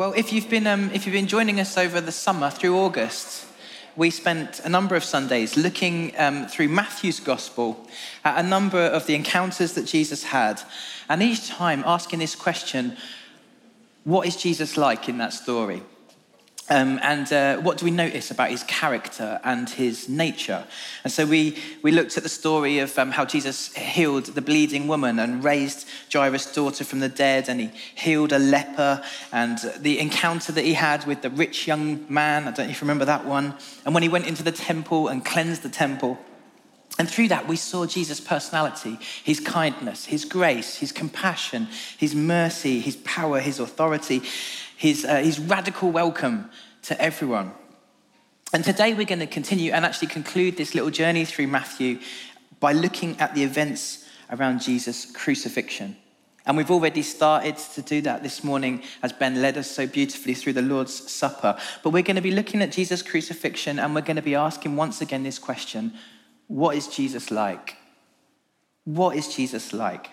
Well, 0.00 0.14
if 0.14 0.32
you've 0.32 0.48
been 0.48 0.66
um, 0.66 0.90
if 0.94 1.04
you've 1.04 1.12
been 1.12 1.26
joining 1.26 1.60
us 1.60 1.76
over 1.76 2.00
the 2.00 2.10
summer 2.10 2.48
through 2.48 2.74
August, 2.74 3.44
we 3.96 4.08
spent 4.08 4.58
a 4.60 4.68
number 4.70 4.96
of 4.96 5.04
Sundays 5.04 5.58
looking 5.58 6.18
um, 6.18 6.46
through 6.46 6.68
Matthew's 6.68 7.20
Gospel 7.20 7.86
at 8.24 8.42
a 8.42 8.48
number 8.48 8.78
of 8.78 9.06
the 9.06 9.14
encounters 9.14 9.74
that 9.74 9.84
Jesus 9.84 10.24
had, 10.24 10.62
and 11.10 11.22
each 11.22 11.50
time 11.50 11.82
asking 11.84 12.20
this 12.20 12.34
question: 12.34 12.96
What 14.04 14.26
is 14.26 14.36
Jesus 14.36 14.78
like 14.78 15.10
in 15.10 15.18
that 15.18 15.34
story? 15.34 15.82
Um, 16.72 17.00
and 17.02 17.32
uh, 17.32 17.56
what 17.56 17.78
do 17.78 17.84
we 17.84 17.90
notice 17.90 18.30
about 18.30 18.50
his 18.50 18.62
character 18.62 19.40
and 19.42 19.68
his 19.68 20.08
nature? 20.08 20.64
And 21.02 21.12
so 21.12 21.26
we, 21.26 21.58
we 21.82 21.90
looked 21.90 22.16
at 22.16 22.22
the 22.22 22.28
story 22.28 22.78
of 22.78 22.96
um, 22.96 23.10
how 23.10 23.24
Jesus 23.24 23.74
healed 23.74 24.26
the 24.26 24.40
bleeding 24.40 24.86
woman 24.86 25.18
and 25.18 25.42
raised 25.42 25.88
Jairus' 26.12 26.54
daughter 26.54 26.84
from 26.84 27.00
the 27.00 27.08
dead, 27.08 27.48
and 27.48 27.60
he 27.60 27.70
healed 27.96 28.32
a 28.32 28.38
leper, 28.38 29.02
and 29.32 29.58
the 29.78 29.98
encounter 29.98 30.52
that 30.52 30.64
he 30.64 30.74
had 30.74 31.04
with 31.06 31.22
the 31.22 31.30
rich 31.30 31.66
young 31.66 32.06
man. 32.08 32.42
I 32.46 32.52
don't 32.52 32.66
know 32.66 32.70
if 32.70 32.80
you 32.80 32.84
remember 32.86 33.04
that 33.06 33.26
one. 33.26 33.54
And 33.84 33.92
when 33.92 34.04
he 34.04 34.08
went 34.08 34.28
into 34.28 34.44
the 34.44 34.52
temple 34.52 35.08
and 35.08 35.24
cleansed 35.24 35.62
the 35.62 35.68
temple. 35.68 36.18
And 37.00 37.08
through 37.08 37.28
that, 37.28 37.48
we 37.48 37.56
saw 37.56 37.86
Jesus' 37.86 38.20
personality, 38.20 38.98
his 39.24 39.40
kindness, 39.40 40.04
his 40.04 40.24
grace, 40.24 40.76
his 40.76 40.92
compassion, 40.92 41.66
his 41.96 42.14
mercy, 42.14 42.78
his 42.78 42.96
power, 42.96 43.40
his 43.40 43.58
authority 43.58 44.22
his, 44.80 45.04
uh, 45.04 45.16
his 45.16 45.38
radical 45.38 45.90
welcome 45.90 46.48
to 46.80 46.98
everyone. 46.98 47.52
And 48.54 48.64
today 48.64 48.94
we're 48.94 49.04
going 49.04 49.18
to 49.18 49.26
continue 49.26 49.72
and 49.72 49.84
actually 49.84 50.08
conclude 50.08 50.56
this 50.56 50.74
little 50.74 50.88
journey 50.88 51.26
through 51.26 51.48
Matthew 51.48 51.98
by 52.60 52.72
looking 52.72 53.20
at 53.20 53.34
the 53.34 53.42
events 53.42 54.08
around 54.30 54.62
Jesus' 54.62 55.04
crucifixion. 55.04 55.98
And 56.46 56.56
we've 56.56 56.70
already 56.70 57.02
started 57.02 57.58
to 57.74 57.82
do 57.82 58.00
that 58.00 58.22
this 58.22 58.42
morning 58.42 58.82
as 59.02 59.12
Ben 59.12 59.42
led 59.42 59.58
us 59.58 59.70
so 59.70 59.86
beautifully 59.86 60.32
through 60.32 60.54
the 60.54 60.62
Lord's 60.62 61.12
Supper. 61.12 61.58
But 61.82 61.90
we're 61.90 62.02
going 62.02 62.16
to 62.16 62.22
be 62.22 62.30
looking 62.30 62.62
at 62.62 62.72
Jesus' 62.72 63.02
crucifixion 63.02 63.78
and 63.78 63.94
we're 63.94 64.00
going 64.00 64.16
to 64.16 64.22
be 64.22 64.34
asking 64.34 64.76
once 64.76 65.02
again 65.02 65.24
this 65.24 65.38
question 65.38 65.92
What 66.46 66.74
is 66.74 66.88
Jesus 66.88 67.30
like? 67.30 67.76
What 68.84 69.14
is 69.14 69.28
Jesus 69.28 69.74
like? 69.74 70.08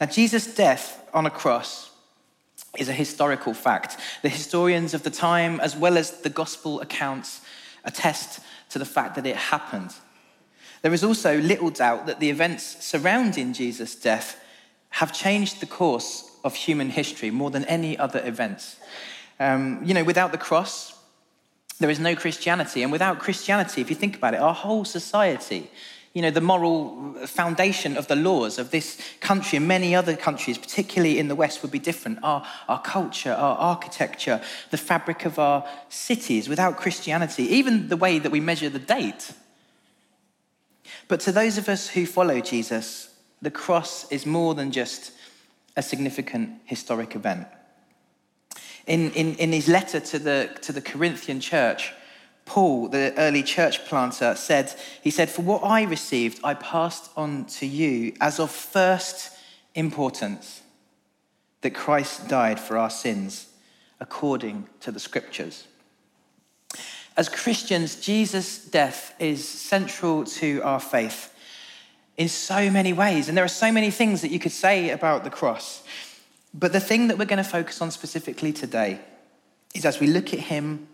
Now, 0.00 0.06
Jesus' 0.06 0.46
death 0.46 1.06
on 1.12 1.26
a 1.26 1.30
cross 1.30 1.90
is 2.78 2.88
a 2.88 2.92
historical 2.92 3.54
fact. 3.54 3.96
The 4.22 4.28
historians 4.28 4.94
of 4.94 5.02
the 5.02 5.10
time, 5.10 5.60
as 5.60 5.76
well 5.76 5.96
as 5.96 6.10
the 6.22 6.30
gospel 6.30 6.80
accounts, 6.80 7.40
attest 7.84 8.40
to 8.70 8.78
the 8.78 8.84
fact 8.84 9.14
that 9.14 9.26
it 9.26 9.36
happened. 9.36 9.92
There 10.82 10.92
is 10.92 11.04
also 11.04 11.38
little 11.38 11.70
doubt 11.70 12.06
that 12.06 12.20
the 12.20 12.30
events 12.30 12.84
surrounding 12.84 13.52
Jesus' 13.52 13.94
death 13.94 14.40
have 14.90 15.12
changed 15.12 15.60
the 15.60 15.66
course 15.66 16.30
of 16.44 16.54
human 16.54 16.90
history 16.90 17.30
more 17.30 17.50
than 17.50 17.64
any 17.64 17.98
other 17.98 18.20
events. 18.24 18.76
Um, 19.40 19.80
you 19.84 19.94
know, 19.94 20.04
without 20.04 20.30
the 20.30 20.38
cross, 20.38 20.94
there 21.80 21.90
is 21.90 21.98
no 21.98 22.14
Christianity. 22.14 22.82
And 22.82 22.92
without 22.92 23.18
Christianity, 23.18 23.80
if 23.80 23.90
you 23.90 23.96
think 23.96 24.16
about 24.16 24.34
it, 24.34 24.40
our 24.40 24.54
whole 24.54 24.84
society 24.84 25.70
you 26.14 26.22
know, 26.22 26.30
the 26.30 26.40
moral 26.40 27.12
foundation 27.26 27.96
of 27.96 28.06
the 28.06 28.14
laws 28.14 28.60
of 28.60 28.70
this 28.70 29.00
country 29.18 29.56
and 29.56 29.66
many 29.66 29.96
other 29.96 30.16
countries, 30.16 30.56
particularly 30.56 31.18
in 31.18 31.26
the 31.26 31.34
West, 31.34 31.60
would 31.62 31.72
be 31.72 31.80
different. 31.80 32.20
Our, 32.22 32.46
our 32.68 32.80
culture, 32.80 33.32
our 33.32 33.56
architecture, 33.56 34.40
the 34.70 34.78
fabric 34.78 35.24
of 35.24 35.40
our 35.40 35.68
cities, 35.88 36.48
without 36.48 36.76
Christianity, 36.76 37.42
even 37.42 37.88
the 37.88 37.96
way 37.96 38.20
that 38.20 38.30
we 38.30 38.38
measure 38.38 38.70
the 38.70 38.78
date. 38.78 39.32
But 41.08 41.18
to 41.20 41.32
those 41.32 41.58
of 41.58 41.68
us 41.68 41.88
who 41.88 42.06
follow 42.06 42.40
Jesus, 42.40 43.12
the 43.42 43.50
cross 43.50 44.10
is 44.12 44.24
more 44.24 44.54
than 44.54 44.70
just 44.70 45.10
a 45.76 45.82
significant 45.82 46.60
historic 46.64 47.16
event. 47.16 47.48
In, 48.86 49.10
in, 49.12 49.34
in 49.34 49.52
his 49.52 49.66
letter 49.66 49.98
to 49.98 50.18
the, 50.20 50.56
to 50.62 50.72
the 50.72 50.80
Corinthian 50.80 51.40
church, 51.40 51.92
Paul, 52.44 52.88
the 52.88 53.14
early 53.16 53.42
church 53.42 53.84
planter, 53.86 54.34
said, 54.34 54.74
he 55.02 55.10
said, 55.10 55.30
For 55.30 55.42
what 55.42 55.62
I 55.64 55.82
received, 55.84 56.40
I 56.44 56.54
passed 56.54 57.10
on 57.16 57.46
to 57.46 57.66
you 57.66 58.14
as 58.20 58.38
of 58.38 58.50
first 58.50 59.30
importance 59.74 60.62
that 61.62 61.70
Christ 61.70 62.28
died 62.28 62.60
for 62.60 62.76
our 62.76 62.90
sins 62.90 63.48
according 63.98 64.68
to 64.80 64.92
the 64.92 65.00
scriptures. 65.00 65.66
As 67.16 67.28
Christians, 67.28 67.96
Jesus' 67.96 68.58
death 68.58 69.14
is 69.18 69.48
central 69.48 70.24
to 70.24 70.60
our 70.62 70.80
faith 70.80 71.32
in 72.16 72.28
so 72.28 72.70
many 72.70 72.92
ways. 72.92 73.28
And 73.28 73.36
there 73.36 73.44
are 73.44 73.48
so 73.48 73.72
many 73.72 73.90
things 73.90 74.20
that 74.22 74.30
you 74.30 74.38
could 74.38 74.52
say 74.52 74.90
about 74.90 75.24
the 75.24 75.30
cross. 75.30 75.82
But 76.52 76.72
the 76.72 76.80
thing 76.80 77.08
that 77.08 77.18
we're 77.18 77.24
going 77.24 77.42
to 77.42 77.48
focus 77.48 77.80
on 77.80 77.90
specifically 77.90 78.52
today 78.52 79.00
is 79.74 79.84
as 79.84 80.00
we 80.00 80.06
look 80.06 80.32
at 80.32 80.40
him 80.40 80.88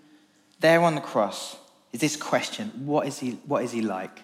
there 0.61 0.83
on 0.83 0.95
the 0.95 1.01
cross 1.01 1.57
is 1.93 2.01
this 2.01 2.17
question 2.17 2.69
what 2.85 3.07
is 3.07 3.19
he, 3.19 3.33
what 3.47 3.65
is 3.65 3.73
he 3.73 3.83
like? 3.83 4.23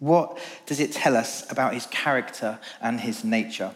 What 0.00 0.38
does 0.66 0.80
it 0.80 0.92
tell 0.92 1.16
us 1.16 1.50
about 1.50 1.72
his 1.72 1.86
character 1.86 2.58
and 2.82 3.00
his 3.00 3.24
nature? 3.24 3.74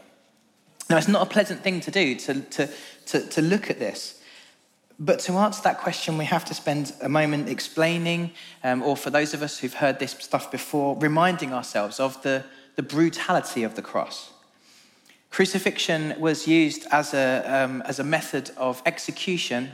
Now, 0.90 0.96
it's 0.96 1.08
not 1.08 1.26
a 1.26 1.30
pleasant 1.30 1.62
thing 1.62 1.80
to 1.80 1.90
do 1.90 2.14
to, 2.16 2.40
to, 2.40 2.68
to, 3.06 3.20
to 3.28 3.42
look 3.42 3.70
at 3.70 3.78
this. 3.78 4.20
But 4.98 5.20
to 5.20 5.34
answer 5.34 5.62
that 5.62 5.78
question, 5.78 6.18
we 6.18 6.24
have 6.24 6.44
to 6.46 6.54
spend 6.54 6.92
a 7.00 7.08
moment 7.08 7.48
explaining, 7.48 8.32
um, 8.64 8.82
or 8.82 8.96
for 8.96 9.10
those 9.10 9.32
of 9.32 9.42
us 9.42 9.58
who've 9.58 9.74
heard 9.74 10.00
this 10.00 10.12
stuff 10.12 10.50
before, 10.50 10.98
reminding 10.98 11.52
ourselves 11.52 12.00
of 12.00 12.20
the, 12.22 12.44
the 12.74 12.82
brutality 12.82 13.62
of 13.62 13.76
the 13.76 13.82
cross. 13.82 14.32
Crucifixion 15.30 16.18
was 16.18 16.48
used 16.48 16.86
as 16.90 17.14
a, 17.14 17.44
um, 17.46 17.82
as 17.82 18.00
a 18.00 18.04
method 18.04 18.50
of 18.56 18.82
execution 18.86 19.70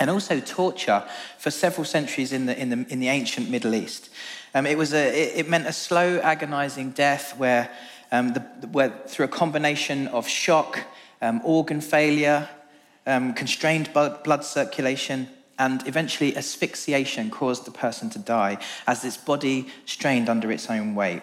and 0.00 0.10
also 0.10 0.40
torture 0.40 1.02
for 1.38 1.50
several 1.50 1.84
centuries 1.84 2.32
in 2.32 2.46
the, 2.46 2.60
in 2.60 2.70
the, 2.70 2.86
in 2.88 3.00
the 3.00 3.08
ancient 3.08 3.50
Middle 3.50 3.74
East. 3.74 4.10
Um, 4.54 4.66
it, 4.66 4.78
was 4.78 4.94
a, 4.94 5.08
it, 5.08 5.40
it, 5.40 5.48
meant 5.48 5.66
a 5.66 5.72
slow, 5.72 6.18
agonizing 6.20 6.90
death 6.90 7.36
where, 7.36 7.70
um, 8.12 8.32
the, 8.32 8.40
where 8.70 8.90
through 9.06 9.26
a 9.26 9.28
combination 9.28 10.08
of 10.08 10.28
shock, 10.28 10.80
um, 11.20 11.40
organ 11.44 11.80
failure, 11.80 12.48
um, 13.06 13.34
constrained 13.34 13.92
blood, 13.92 14.44
circulation, 14.44 15.28
and 15.58 15.86
eventually 15.88 16.36
asphyxiation 16.36 17.30
caused 17.30 17.64
the 17.64 17.70
person 17.70 18.08
to 18.10 18.18
die 18.18 18.58
as 18.86 19.04
its 19.04 19.16
body 19.16 19.66
strained 19.86 20.28
under 20.28 20.52
its 20.52 20.70
own 20.70 20.94
weight. 20.94 21.22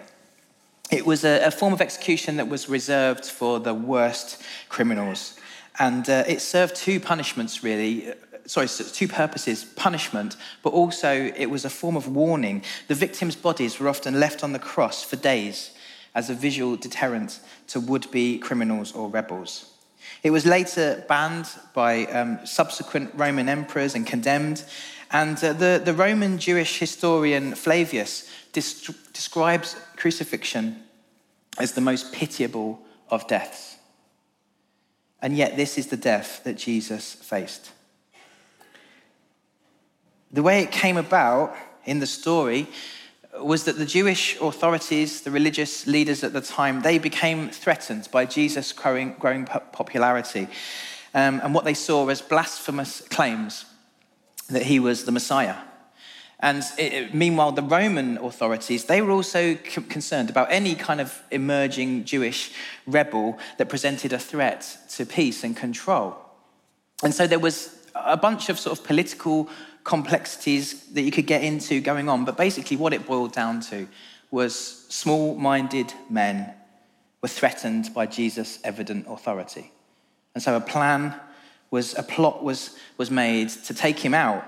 It 0.91 1.05
was 1.05 1.23
a, 1.23 1.45
a 1.45 1.51
form 1.51 1.73
of 1.73 1.81
execution 1.81 2.37
that 2.37 2.49
was 2.49 2.67
reserved 2.67 3.25
for 3.25 3.59
the 3.59 3.73
worst 3.73 4.41
criminals. 4.69 5.39
And 5.79 6.09
uh, 6.09 6.23
it 6.27 6.41
served 6.41 6.75
two 6.75 6.99
punishments, 6.99 7.63
really 7.63 8.13
sorry, 8.45 8.67
two 8.67 9.07
purposes 9.07 9.63
punishment, 9.63 10.35
but 10.63 10.73
also 10.73 11.31
it 11.35 11.47
was 11.47 11.65
a 11.65 11.69
form 11.69 11.95
of 11.95 12.07
warning. 12.07 12.63
The 12.87 12.95
victims' 12.95 13.35
bodies 13.35 13.79
were 13.79 13.89
often 13.89 14.19
left 14.19 14.43
on 14.43 14.53
the 14.53 14.59
cross 14.59 15.03
for 15.03 15.15
days 15.15 15.71
as 16.13 16.29
a 16.29 16.33
visual 16.33 16.75
deterrent 16.75 17.39
to 17.67 17.79
would 17.79 18.09
be 18.11 18.37
criminals 18.37 18.93
or 18.93 19.09
rebels. 19.09 19.71
It 20.23 20.31
was 20.31 20.45
later 20.45 21.03
banned 21.07 21.47
by 21.73 22.05
um, 22.05 22.45
subsequent 22.45 23.11
Roman 23.15 23.49
emperors 23.49 23.95
and 23.95 24.07
condemned. 24.07 24.63
And 25.11 25.37
uh, 25.43 25.53
the, 25.53 25.81
the 25.83 25.93
Roman 25.93 26.37
Jewish 26.37 26.79
historian 26.79 27.53
Flavius 27.55 28.29
describes 28.53 29.75
crucifixion 29.97 30.83
as 31.59 31.73
the 31.73 31.81
most 31.81 32.13
pitiable 32.13 32.79
of 33.09 33.27
deaths. 33.27 33.77
And 35.21 35.35
yet, 35.35 35.55
this 35.55 35.77
is 35.77 35.87
the 35.87 35.97
death 35.97 36.43
that 36.43 36.57
Jesus 36.57 37.13
faced. 37.13 37.71
The 40.31 40.43
way 40.43 40.61
it 40.61 40.71
came 40.71 40.97
about 40.97 41.55
in 41.85 41.99
the 41.99 42.07
story 42.07 42.67
was 43.39 43.65
that 43.65 43.77
the 43.77 43.85
Jewish 43.85 44.39
authorities, 44.39 45.21
the 45.21 45.31
religious 45.31 45.87
leaders 45.87 46.23
at 46.23 46.33
the 46.33 46.41
time, 46.41 46.81
they 46.81 46.97
became 46.97 47.49
threatened 47.49 48.09
by 48.11 48.25
Jesus' 48.25 48.73
growing, 48.73 49.15
growing 49.19 49.45
popularity. 49.45 50.47
Um, 51.13 51.41
and 51.43 51.53
what 51.53 51.65
they 51.65 51.73
saw 51.73 52.07
as 52.09 52.21
blasphemous 52.21 53.01
claims 53.01 53.65
that 54.49 54.63
he 54.63 54.79
was 54.79 55.05
the 55.05 55.11
Messiah. 55.11 55.55
And 56.39 56.63
it, 56.77 57.13
meanwhile, 57.13 57.53
the 57.53 57.63
Roman 57.63 58.17
authorities, 58.17 58.85
they 58.85 59.01
were 59.01 59.11
also 59.11 59.55
c- 59.55 59.81
concerned 59.81 60.29
about 60.29 60.51
any 60.51 60.75
kind 60.75 60.99
of 60.99 61.23
emerging 61.31 62.03
Jewish 62.03 62.51
rebel 62.85 63.39
that 63.57 63.69
presented 63.69 64.11
a 64.11 64.19
threat 64.19 64.77
to 64.91 65.05
peace 65.05 65.43
and 65.43 65.55
control. 65.55 66.15
And 67.03 67.13
so 67.13 67.25
there 67.25 67.39
was 67.39 67.87
a 67.95 68.17
bunch 68.17 68.49
of 68.49 68.59
sort 68.59 68.77
of 68.77 68.85
political 68.85 69.49
complexities 69.85 70.81
that 70.87 71.03
you 71.03 71.11
could 71.11 71.27
get 71.27 71.43
into 71.43 71.79
going 71.79 72.09
on. 72.09 72.25
But 72.25 72.35
basically, 72.35 72.75
what 72.75 72.93
it 72.93 73.05
boiled 73.05 73.31
down 73.31 73.61
to 73.61 73.87
was 74.31 74.85
small 74.89 75.35
minded 75.35 75.93
men 76.09 76.53
were 77.21 77.29
threatened 77.29 77.93
by 77.93 78.05
Jesus' 78.05 78.59
evident 78.65 79.05
authority. 79.07 79.71
And 80.33 80.43
so 80.43 80.57
a 80.57 80.59
plan 80.59 81.15
was, 81.71 81.97
a 81.97 82.03
plot 82.03 82.43
was, 82.43 82.77
was 82.97 83.09
made 83.09 83.49
to 83.49 83.73
take 83.73 83.99
him 83.99 84.13
out. 84.13 84.43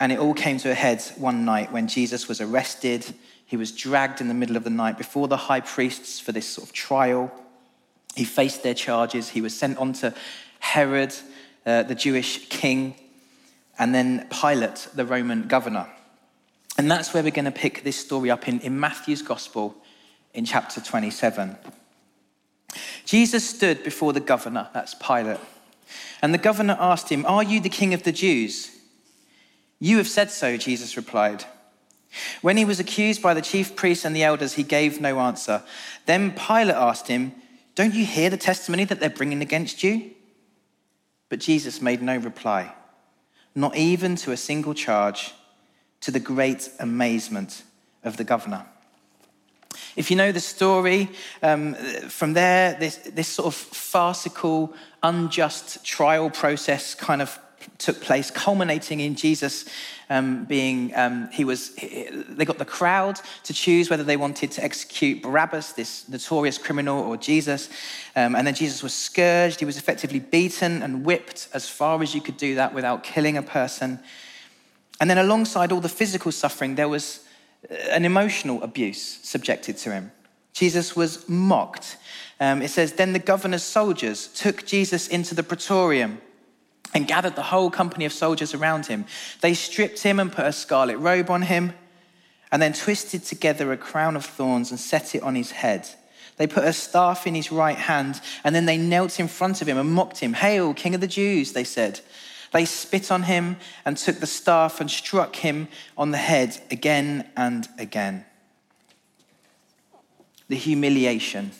And 0.00 0.12
it 0.12 0.18
all 0.18 0.34
came 0.34 0.58
to 0.58 0.70
a 0.70 0.74
head 0.74 1.02
one 1.16 1.44
night 1.44 1.72
when 1.72 1.88
Jesus 1.88 2.28
was 2.28 2.40
arrested. 2.40 3.06
He 3.46 3.56
was 3.56 3.72
dragged 3.72 4.20
in 4.20 4.28
the 4.28 4.34
middle 4.34 4.56
of 4.56 4.64
the 4.64 4.70
night 4.70 4.98
before 4.98 5.28
the 5.28 5.36
high 5.36 5.60
priests 5.60 6.20
for 6.20 6.32
this 6.32 6.46
sort 6.46 6.68
of 6.68 6.74
trial. 6.74 7.32
He 8.14 8.24
faced 8.24 8.62
their 8.62 8.74
charges. 8.74 9.30
He 9.30 9.40
was 9.40 9.56
sent 9.56 9.78
on 9.78 9.92
to 9.94 10.14
Herod 10.58 11.14
uh, 11.64 11.84
the 11.84 11.94
Jewish 11.94 12.48
king, 12.48 12.94
and 13.78 13.94
then 13.94 14.28
Pilate, 14.30 14.88
the 14.94 15.04
Roman 15.04 15.48
governor. 15.48 15.88
And 16.76 16.90
that's 16.90 17.14
where 17.14 17.22
we're 17.22 17.30
going 17.30 17.44
to 17.44 17.50
pick 17.50 17.84
this 17.84 17.96
story 17.96 18.30
up 18.30 18.48
in, 18.48 18.60
in 18.60 18.78
Matthew's 18.78 19.22
Gospel 19.22 19.76
in 20.32 20.44
chapter 20.44 20.80
27. 20.80 21.56
Jesus 23.04 23.48
stood 23.48 23.84
before 23.84 24.12
the 24.12 24.20
governor, 24.20 24.68
that's 24.74 24.94
Pilate, 24.94 25.38
and 26.22 26.34
the 26.34 26.38
governor 26.38 26.76
asked 26.80 27.10
him, 27.10 27.24
Are 27.26 27.42
you 27.42 27.60
the 27.60 27.68
king 27.68 27.94
of 27.94 28.02
the 28.02 28.12
Jews? 28.12 28.70
You 29.78 29.98
have 29.98 30.08
said 30.08 30.30
so, 30.30 30.56
Jesus 30.56 30.96
replied. 30.96 31.44
When 32.42 32.56
he 32.56 32.64
was 32.64 32.80
accused 32.80 33.22
by 33.22 33.34
the 33.34 33.42
chief 33.42 33.76
priests 33.76 34.04
and 34.04 34.14
the 34.14 34.22
elders, 34.22 34.54
he 34.54 34.62
gave 34.62 35.00
no 35.00 35.18
answer. 35.20 35.62
Then 36.06 36.32
Pilate 36.32 36.76
asked 36.76 37.08
him, 37.08 37.32
Don't 37.74 37.94
you 37.94 38.06
hear 38.06 38.30
the 38.30 38.36
testimony 38.36 38.84
that 38.84 39.00
they're 39.00 39.10
bringing 39.10 39.42
against 39.42 39.82
you? 39.82 40.12
But 41.28 41.40
Jesus 41.40 41.82
made 41.82 42.02
no 42.02 42.16
reply, 42.16 42.72
not 43.54 43.76
even 43.76 44.16
to 44.16 44.32
a 44.32 44.36
single 44.36 44.74
charge, 44.74 45.32
to 46.00 46.10
the 46.10 46.20
great 46.20 46.68
amazement 46.78 47.62
of 48.02 48.16
the 48.16 48.24
governor. 48.24 48.66
If 49.96 50.10
you 50.10 50.16
know 50.16 50.32
the 50.32 50.40
story, 50.40 51.08
um, 51.42 51.74
from 52.08 52.32
there, 52.32 52.76
this, 52.78 52.96
this 52.96 53.28
sort 53.28 53.46
of 53.46 53.54
farcical, 53.54 54.74
unjust 55.02 55.84
trial 55.84 56.30
process 56.30 56.94
kind 56.94 57.22
of 57.22 57.38
took 57.78 58.00
place, 58.00 58.30
culminating 58.30 59.00
in 59.00 59.14
Jesus 59.14 59.64
um, 60.10 60.44
being, 60.44 60.94
um, 60.94 61.28
he 61.30 61.44
was, 61.44 61.74
they 61.74 62.44
got 62.44 62.58
the 62.58 62.64
crowd 62.64 63.20
to 63.44 63.54
choose 63.54 63.90
whether 63.90 64.04
they 64.04 64.16
wanted 64.16 64.50
to 64.52 64.64
execute 64.64 65.22
Barabbas, 65.22 65.72
this 65.72 66.08
notorious 66.08 66.58
criminal, 66.58 67.00
or 67.00 67.16
Jesus. 67.16 67.68
Um, 68.14 68.34
and 68.36 68.46
then 68.46 68.54
Jesus 68.54 68.82
was 68.82 68.94
scourged. 68.94 69.60
He 69.60 69.66
was 69.66 69.76
effectively 69.76 70.20
beaten 70.20 70.82
and 70.82 71.04
whipped 71.04 71.48
as 71.54 71.68
far 71.68 72.02
as 72.02 72.14
you 72.14 72.20
could 72.20 72.36
do 72.36 72.54
that 72.56 72.74
without 72.74 73.02
killing 73.02 73.36
a 73.36 73.42
person. 73.42 73.98
And 75.00 75.10
then 75.10 75.18
alongside 75.18 75.72
all 75.72 75.80
the 75.80 75.88
physical 75.88 76.32
suffering, 76.32 76.74
there 76.74 76.88
was 76.88 77.20
uh, 77.70 77.74
an 77.90 78.04
emotional 78.04 78.62
abuse 78.62 79.20
subjected 79.22 79.76
to 79.78 79.92
him. 79.92 80.12
Jesus 80.52 80.94
was 80.94 81.28
mocked. 81.28 81.96
Um, 82.38 82.62
it 82.62 82.68
says, 82.68 82.92
Then 82.92 83.12
the 83.12 83.18
governor's 83.18 83.64
soldiers 83.64 84.28
took 84.28 84.64
Jesus 84.64 85.08
into 85.08 85.34
the 85.34 85.42
praetorium 85.42 86.20
and 86.94 87.08
gathered 87.08 87.34
the 87.34 87.42
whole 87.42 87.70
company 87.70 88.04
of 88.04 88.12
soldiers 88.12 88.54
around 88.54 88.86
him. 88.86 89.04
They 89.40 89.52
stripped 89.52 90.02
him 90.02 90.20
and 90.20 90.32
put 90.32 90.46
a 90.46 90.52
scarlet 90.52 90.96
robe 90.98 91.28
on 91.28 91.42
him, 91.42 91.72
and 92.52 92.62
then 92.62 92.72
twisted 92.72 93.24
together 93.24 93.72
a 93.72 93.76
crown 93.76 94.14
of 94.14 94.24
thorns 94.24 94.70
and 94.70 94.78
set 94.78 95.14
it 95.16 95.22
on 95.22 95.34
his 95.34 95.50
head. 95.50 95.88
They 96.36 96.46
put 96.46 96.64
a 96.64 96.72
staff 96.72 97.26
in 97.26 97.34
his 97.34 97.50
right 97.50 97.76
hand, 97.76 98.20
and 98.44 98.54
then 98.54 98.66
they 98.66 98.78
knelt 98.78 99.18
in 99.18 99.28
front 99.28 99.60
of 99.60 99.68
him 99.68 99.76
and 99.76 99.90
mocked 99.90 100.18
him. 100.18 100.34
Hail, 100.34 100.72
King 100.72 100.94
of 100.94 101.00
the 101.00 101.08
Jews, 101.08 101.52
they 101.52 101.64
said. 101.64 102.00
They 102.52 102.64
spit 102.64 103.10
on 103.10 103.24
him 103.24 103.56
and 103.84 103.96
took 103.96 104.20
the 104.20 104.28
staff 104.28 104.80
and 104.80 104.88
struck 104.88 105.34
him 105.36 105.66
on 105.98 106.12
the 106.12 106.18
head 106.18 106.60
again 106.70 107.28
and 107.36 107.68
again. 107.78 108.24
The 110.48 110.56
humiliation 110.56 111.50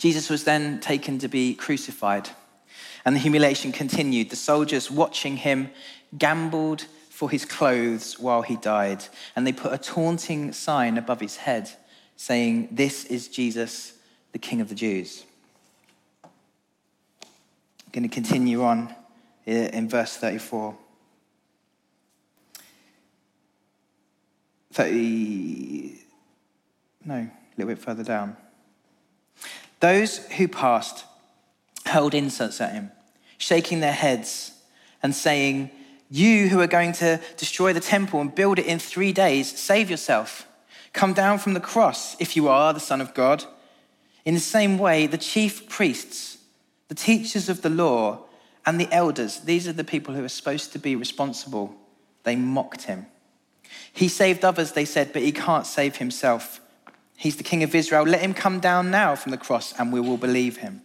Jesus 0.00 0.30
was 0.30 0.44
then 0.44 0.80
taken 0.80 1.18
to 1.18 1.28
be 1.28 1.52
crucified, 1.54 2.30
and 3.04 3.14
the 3.14 3.20
humiliation 3.20 3.70
continued. 3.70 4.30
The 4.30 4.36
soldiers 4.36 4.90
watching 4.90 5.36
him 5.36 5.70
gambled 6.16 6.86
for 7.10 7.28
his 7.30 7.44
clothes 7.44 8.18
while 8.18 8.40
he 8.40 8.56
died, 8.56 9.04
and 9.36 9.46
they 9.46 9.52
put 9.52 9.74
a 9.74 9.78
taunting 9.78 10.54
sign 10.54 10.96
above 10.96 11.20
his 11.20 11.36
head 11.36 11.70
saying, 12.16 12.68
This 12.72 13.04
is 13.04 13.28
Jesus, 13.28 13.92
the 14.32 14.38
King 14.38 14.62
of 14.62 14.70
the 14.70 14.74
Jews. 14.74 15.26
I'm 16.24 16.30
going 17.92 18.08
to 18.08 18.14
continue 18.14 18.62
on 18.64 18.94
in 19.44 19.86
verse 19.86 20.16
34. 20.16 20.78
30, 24.72 25.98
no, 27.04 27.14
a 27.16 27.30
little 27.58 27.74
bit 27.74 27.78
further 27.78 28.04
down. 28.04 28.34
Those 29.80 30.18
who 30.32 30.46
passed 30.46 31.04
hurled 31.86 32.14
insults 32.14 32.60
at 32.60 32.72
him, 32.72 32.92
shaking 33.38 33.80
their 33.80 33.92
heads 33.92 34.52
and 35.02 35.14
saying, 35.14 35.70
You 36.10 36.48
who 36.48 36.60
are 36.60 36.66
going 36.66 36.92
to 36.94 37.20
destroy 37.36 37.72
the 37.72 37.80
temple 37.80 38.20
and 38.20 38.34
build 38.34 38.58
it 38.58 38.66
in 38.66 38.78
three 38.78 39.12
days, 39.12 39.58
save 39.58 39.90
yourself. 39.90 40.46
Come 40.92 41.12
down 41.12 41.38
from 41.38 41.54
the 41.54 41.60
cross 41.60 42.16
if 42.20 42.36
you 42.36 42.48
are 42.48 42.72
the 42.72 42.80
Son 42.80 43.00
of 43.00 43.14
God. 43.14 43.44
In 44.24 44.34
the 44.34 44.40
same 44.40 44.76
way, 44.76 45.06
the 45.06 45.18
chief 45.18 45.68
priests, 45.68 46.38
the 46.88 46.94
teachers 46.94 47.48
of 47.48 47.62
the 47.62 47.70
law, 47.70 48.24
and 48.66 48.78
the 48.78 48.92
elders, 48.92 49.40
these 49.40 49.66
are 49.66 49.72
the 49.72 49.84
people 49.84 50.14
who 50.14 50.22
are 50.22 50.28
supposed 50.28 50.72
to 50.72 50.78
be 50.78 50.94
responsible, 50.94 51.74
they 52.24 52.36
mocked 52.36 52.82
him. 52.82 53.06
He 53.92 54.08
saved 54.08 54.44
others, 54.44 54.72
they 54.72 54.84
said, 54.84 55.12
but 55.12 55.22
he 55.22 55.32
can't 55.32 55.66
save 55.66 55.96
himself. 55.96 56.60
He's 57.20 57.36
the 57.36 57.44
King 57.44 57.62
of 57.62 57.74
Israel. 57.74 58.04
Let 58.04 58.22
him 58.22 58.32
come 58.32 58.60
down 58.60 58.90
now 58.90 59.14
from 59.14 59.30
the 59.30 59.36
cross 59.36 59.74
and 59.78 59.92
we 59.92 60.00
will 60.00 60.16
believe 60.16 60.56
him. 60.56 60.80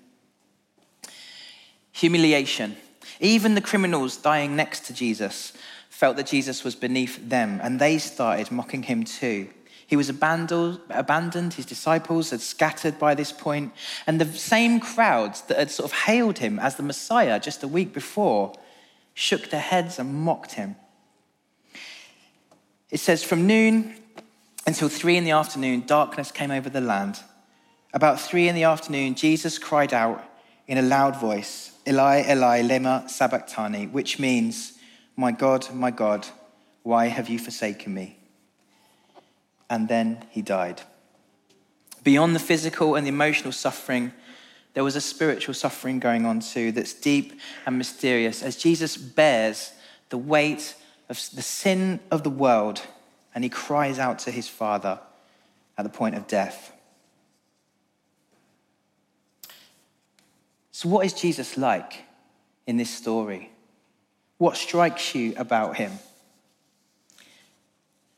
Humiliation. 1.93 2.75
Even 3.21 3.55
the 3.55 3.61
criminals 3.61 4.17
dying 4.17 4.53
next 4.53 4.81
to 4.87 4.93
Jesus 4.93 5.53
felt 5.89 6.17
that 6.17 6.25
Jesus 6.25 6.65
was 6.65 6.75
beneath 6.75 7.29
them 7.29 7.61
and 7.63 7.79
they 7.79 7.97
started 7.97 8.51
mocking 8.51 8.83
him 8.83 9.05
too. 9.05 9.47
He 9.87 9.95
was 9.95 10.09
abandoned, 10.09 11.53
his 11.53 11.65
disciples 11.65 12.31
had 12.31 12.41
scattered 12.41 12.99
by 12.99 13.15
this 13.15 13.31
point, 13.31 13.71
and 14.05 14.19
the 14.19 14.25
same 14.25 14.81
crowds 14.81 15.39
that 15.43 15.57
had 15.57 15.71
sort 15.71 15.89
of 15.89 15.99
hailed 15.99 16.39
him 16.39 16.59
as 16.59 16.75
the 16.75 16.83
Messiah 16.83 17.39
just 17.39 17.63
a 17.63 17.67
week 17.69 17.93
before 17.93 18.53
shook 19.13 19.51
their 19.51 19.61
heads 19.61 19.99
and 19.99 20.13
mocked 20.13 20.55
him. 20.55 20.75
It 22.89 22.99
says, 22.99 23.23
From 23.23 23.47
noon 23.47 23.95
until 24.65 24.89
three 24.89 25.17
in 25.17 25.23
the 25.23 25.31
afternoon, 25.31 25.83
darkness 25.85 26.31
came 26.31 26.51
over 26.51 26.69
the 26.69 26.81
land. 26.81 27.19
About 27.93 28.19
three 28.19 28.47
in 28.47 28.55
the 28.55 28.63
afternoon, 28.63 29.15
Jesus 29.15 29.57
cried 29.57 29.93
out 29.93 30.23
in 30.67 30.77
a 30.77 30.81
loud 30.81 31.15
voice, 31.15 31.71
Eli, 31.87 32.23
Eli, 32.29 32.61
lema 32.61 33.09
sabachthani, 33.09 33.87
which 33.87 34.19
means, 34.19 34.73
My 35.15 35.31
God, 35.31 35.71
my 35.73 35.91
God, 35.91 36.27
why 36.83 37.07
have 37.07 37.29
you 37.29 37.37
forsaken 37.37 37.93
me? 37.93 38.17
And 39.69 39.87
then 39.87 40.25
he 40.29 40.41
died. 40.41 40.81
Beyond 42.03 42.35
the 42.35 42.39
physical 42.39 42.95
and 42.95 43.05
the 43.05 43.09
emotional 43.09 43.51
suffering, 43.51 44.13
there 44.73 44.83
was 44.83 44.95
a 44.95 45.01
spiritual 45.01 45.53
suffering 45.53 45.99
going 45.99 46.25
on 46.25 46.39
too 46.39 46.71
that's 46.71 46.93
deep 46.93 47.39
and 47.65 47.77
mysterious 47.77 48.43
as 48.43 48.57
Jesus 48.57 48.97
bears 48.97 49.71
the 50.09 50.17
weight 50.17 50.75
of 51.09 51.17
the 51.33 51.41
sin 51.41 51.99
of 52.11 52.23
the 52.23 52.29
world 52.29 52.81
and 53.35 53.43
he 53.43 53.49
cries 53.49 53.99
out 53.99 54.19
to 54.19 54.31
his 54.31 54.47
father 54.47 54.99
at 55.77 55.83
the 55.83 55.89
point 55.89 56.15
of 56.15 56.25
death. 56.25 56.71
So, 60.71 60.89
what 60.89 61.05
is 61.05 61.13
Jesus 61.13 61.57
like 61.57 62.03
in 62.65 62.77
this 62.77 62.89
story? 62.89 63.51
What 64.37 64.57
strikes 64.57 65.13
you 65.13 65.33
about 65.37 65.75
him? 65.75 65.91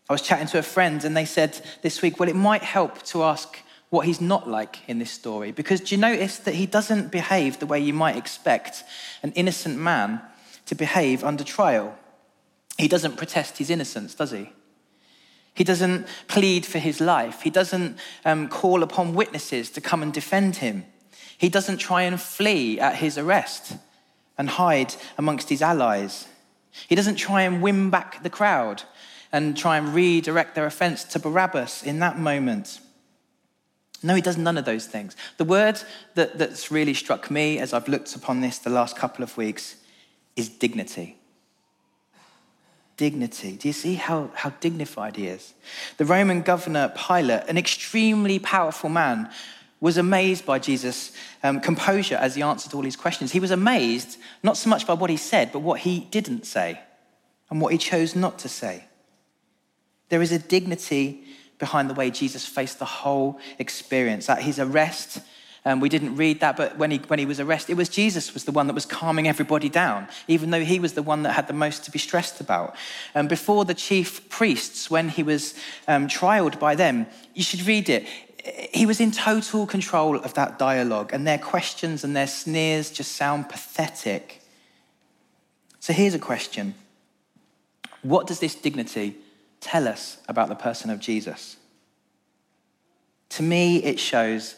I 0.09 0.13
was 0.13 0.21
chatting 0.21 0.47
to 0.47 0.59
a 0.59 0.63
friend 0.63 1.03
and 1.03 1.17
they 1.17 1.25
said 1.25 1.59
this 1.81 2.01
week, 2.01 2.19
well, 2.19 2.29
it 2.29 2.35
might 2.35 2.63
help 2.63 3.03
to 3.07 3.23
ask 3.23 3.59
what 3.89 4.05
he's 4.05 4.21
not 4.21 4.47
like 4.47 4.79
in 4.87 4.99
this 4.99 5.11
story. 5.11 5.51
Because 5.51 5.81
do 5.81 5.95
you 5.95 6.01
notice 6.01 6.37
that 6.39 6.55
he 6.55 6.65
doesn't 6.65 7.11
behave 7.11 7.59
the 7.59 7.65
way 7.65 7.79
you 7.79 7.93
might 7.93 8.17
expect 8.17 8.83
an 9.23 9.31
innocent 9.33 9.77
man 9.77 10.21
to 10.65 10.75
behave 10.75 11.23
under 11.23 11.43
trial? 11.43 11.97
He 12.77 12.87
doesn't 12.87 13.17
protest 13.17 13.57
his 13.57 13.69
innocence, 13.69 14.15
does 14.15 14.31
he? 14.31 14.51
He 15.57 15.63
doesn't 15.63 16.05
plead 16.27 16.67
for 16.67 16.77
his 16.77 17.01
life. 17.01 17.41
He 17.41 17.49
doesn't 17.49 17.97
um, 18.23 18.47
call 18.47 18.83
upon 18.83 19.15
witnesses 19.15 19.71
to 19.71 19.81
come 19.81 20.03
and 20.03 20.13
defend 20.13 20.57
him. 20.57 20.85
He 21.35 21.49
doesn't 21.49 21.77
try 21.77 22.03
and 22.03 22.21
flee 22.21 22.79
at 22.79 22.97
his 22.97 23.17
arrest 23.17 23.73
and 24.37 24.49
hide 24.49 24.93
amongst 25.17 25.49
his 25.49 25.63
allies. 25.63 26.27
He 26.87 26.93
doesn't 26.93 27.15
try 27.15 27.41
and 27.41 27.63
win 27.63 27.89
back 27.89 28.21
the 28.21 28.29
crowd 28.29 28.83
and 29.31 29.57
try 29.57 29.79
and 29.79 29.95
redirect 29.95 30.53
their 30.53 30.67
offense 30.67 31.03
to 31.05 31.17
Barabbas 31.17 31.81
in 31.81 31.97
that 32.01 32.19
moment. 32.19 32.79
No, 34.03 34.13
he 34.13 34.21
does 34.21 34.37
none 34.37 34.59
of 34.59 34.65
those 34.65 34.85
things. 34.85 35.15
The 35.37 35.43
word 35.43 35.81
that, 36.13 36.37
that's 36.37 36.69
really 36.69 36.93
struck 36.93 37.31
me 37.31 37.57
as 37.57 37.73
I've 37.73 37.87
looked 37.87 38.15
upon 38.15 38.41
this 38.41 38.59
the 38.59 38.69
last 38.69 38.95
couple 38.95 39.23
of 39.23 39.35
weeks 39.37 39.77
is 40.35 40.49
dignity 40.49 41.17
dignity. 42.97 43.55
Do 43.55 43.67
you 43.69 43.73
see 43.73 43.95
how, 43.95 44.31
how 44.33 44.49
dignified 44.59 45.15
he 45.15 45.27
is? 45.27 45.53
The 45.97 46.05
Roman 46.05 46.41
governor 46.41 46.91
Pilate, 46.95 47.43
an 47.47 47.57
extremely 47.57 48.39
powerful 48.39 48.89
man, 48.89 49.29
was 49.79 49.97
amazed 49.97 50.45
by 50.45 50.57
Jesus' 50.57 51.11
um, 51.43 51.61
composure 51.61 52.15
as 52.15 52.35
he 52.35 52.41
answered 52.41 52.73
all 52.73 52.81
his 52.81 52.95
questions. 52.95 53.31
He 53.31 53.39
was 53.39 53.51
amazed 53.51 54.17
not 54.41 54.57
so 54.57 54.69
much 54.69 54.87
by 54.87 54.93
what 54.93 55.11
he 55.11 55.17
said, 55.17 55.51
but 55.51 55.59
what 55.59 55.81
he 55.81 56.01
didn't 56.11 56.45
say 56.45 56.79
and 57.49 57.61
what 57.61 57.71
he 57.71 57.77
chose 57.77 58.15
not 58.15 58.39
to 58.39 58.49
say. 58.49 58.85
There 60.09 60.21
is 60.21 60.31
a 60.31 60.39
dignity 60.39 61.23
behind 61.59 61.89
the 61.89 61.93
way 61.93 62.09
Jesus 62.09 62.45
faced 62.45 62.79
the 62.79 62.85
whole 62.85 63.39
experience. 63.59 64.29
At 64.29 64.41
his 64.41 64.59
arrest, 64.59 65.19
Um, 65.65 65.79
we 65.79 65.89
didn't 65.89 66.15
read 66.15 66.39
that, 66.39 66.55
but 66.55 66.77
when 66.77 66.91
he, 66.91 66.97
when 67.07 67.19
he 67.19 67.25
was 67.25 67.39
arrested, 67.39 67.73
it 67.73 67.75
was 67.75 67.89
Jesus 67.89 68.33
was 68.33 68.45
the 68.45 68.51
one 68.51 68.67
that 68.67 68.73
was 68.73 68.85
calming 68.85 69.27
everybody 69.27 69.69
down, 69.69 70.07
even 70.27 70.51
though 70.51 70.63
he 70.63 70.79
was 70.79 70.93
the 70.93 71.03
one 71.03 71.23
that 71.23 71.33
had 71.33 71.47
the 71.47 71.53
most 71.53 71.83
to 71.85 71.91
be 71.91 71.99
stressed 71.99 72.39
about. 72.39 72.75
Um, 73.15 73.27
before 73.27 73.65
the 73.65 73.73
chief 73.73 74.29
priests, 74.29 74.89
when 74.89 75.09
he 75.09 75.23
was 75.23 75.55
um, 75.87 76.07
trialed 76.07 76.59
by 76.59 76.75
them, 76.75 77.07
you 77.33 77.43
should 77.43 77.65
read 77.65 77.89
it. 77.89 78.07
He 78.73 78.85
was 78.85 79.01
in 79.01 79.11
total 79.11 79.67
control 79.67 80.15
of 80.15 80.33
that 80.35 80.57
dialogue, 80.57 81.11
and 81.11 81.27
their 81.27 81.37
questions 81.37 82.03
and 82.03 82.15
their 82.15 82.27
sneers 82.27 82.89
just 82.89 83.13
sound 83.13 83.49
pathetic. 83.49 84.41
So 85.79 85.93
here's 85.93 86.13
a 86.13 86.19
question 86.19 86.75
What 88.03 88.27
does 88.27 88.39
this 88.39 88.55
dignity 88.55 89.17
tell 89.59 89.87
us 89.87 90.17
about 90.27 90.49
the 90.49 90.55
person 90.55 90.89
of 90.89 90.99
Jesus? 90.99 91.57
To 93.29 93.43
me, 93.43 93.83
it 93.83 93.99
shows 93.99 94.55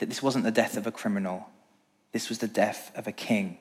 that 0.00 0.08
this 0.08 0.22
wasn't 0.22 0.44
the 0.44 0.50
death 0.50 0.76
of 0.76 0.86
a 0.86 0.90
criminal, 0.90 1.48
this 2.12 2.28
was 2.28 2.38
the 2.38 2.48
death 2.48 2.90
of 2.96 3.06
a 3.06 3.12
king. 3.12 3.58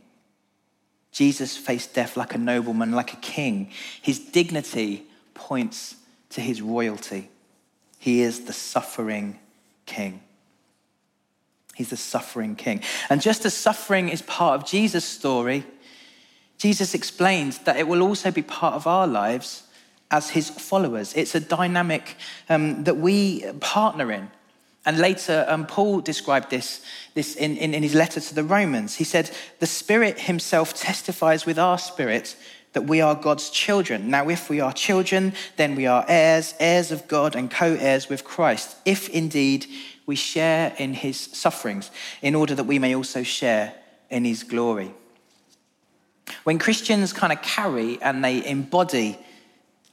Jesus 1.11 1.57
faced 1.57 1.93
death 1.93 2.17
like 2.17 2.33
a 2.33 2.37
nobleman, 2.37 2.91
like 2.91 3.13
a 3.13 3.17
king. 3.17 3.71
His 4.01 4.19
dignity 4.19 5.03
points 5.33 5.95
to 6.31 6.41
his 6.41 6.61
royalty. 6.61 7.29
He 7.97 8.21
is 8.21 8.45
the 8.45 8.53
suffering 8.53 9.39
king. 9.85 10.21
He's 11.75 11.89
the 11.89 11.97
suffering 11.97 12.55
king. 12.55 12.81
And 13.09 13.21
just 13.21 13.45
as 13.45 13.53
suffering 13.53 14.09
is 14.09 14.21
part 14.21 14.59
of 14.59 14.67
Jesus' 14.67 15.05
story, 15.05 15.65
Jesus 16.57 16.93
explains 16.93 17.59
that 17.59 17.77
it 17.77 17.87
will 17.87 18.01
also 18.01 18.31
be 18.31 18.41
part 18.41 18.75
of 18.75 18.85
our 18.85 19.07
lives 19.07 19.63
as 20.11 20.29
his 20.29 20.49
followers. 20.49 21.13
It's 21.15 21.35
a 21.35 21.39
dynamic 21.39 22.15
um, 22.49 22.83
that 22.83 22.97
we 22.97 23.45
partner 23.59 24.11
in. 24.11 24.29
And 24.85 24.97
later, 24.97 25.45
um, 25.47 25.65
Paul 25.65 26.01
described 26.01 26.49
this, 26.49 26.81
this 27.13 27.35
in, 27.35 27.57
in, 27.57 27.73
in 27.73 27.83
his 27.83 27.93
letter 27.93 28.19
to 28.19 28.35
the 28.35 28.43
Romans. 28.43 28.95
He 28.95 29.03
said, 29.03 29.29
The 29.59 29.67
Spirit 29.67 30.21
Himself 30.21 30.73
testifies 30.73 31.45
with 31.45 31.59
our 31.59 31.77
spirit 31.77 32.35
that 32.73 32.83
we 32.83 33.01
are 33.01 33.15
God's 33.15 33.49
children. 33.49 34.09
Now, 34.09 34.29
if 34.29 34.49
we 34.49 34.59
are 34.59 34.71
children, 34.71 35.33
then 35.57 35.75
we 35.75 35.85
are 35.85 36.05
heirs, 36.07 36.53
heirs 36.59 36.91
of 36.91 37.07
God, 37.07 37.35
and 37.35 37.51
co 37.51 37.73
heirs 37.73 38.09
with 38.09 38.23
Christ, 38.23 38.77
if 38.85 39.09
indeed 39.09 39.65
we 40.05 40.15
share 40.15 40.73
in 40.77 40.93
His 40.93 41.17
sufferings, 41.17 41.91
in 42.21 42.35
order 42.35 42.55
that 42.55 42.63
we 42.63 42.79
may 42.79 42.95
also 42.95 43.23
share 43.23 43.73
in 44.09 44.23
His 44.23 44.43
glory. 44.43 44.93
When 46.43 46.59
Christians 46.59 47.11
kind 47.11 47.33
of 47.33 47.41
carry 47.41 48.01
and 48.01 48.23
they 48.23 48.45
embody 48.45 49.17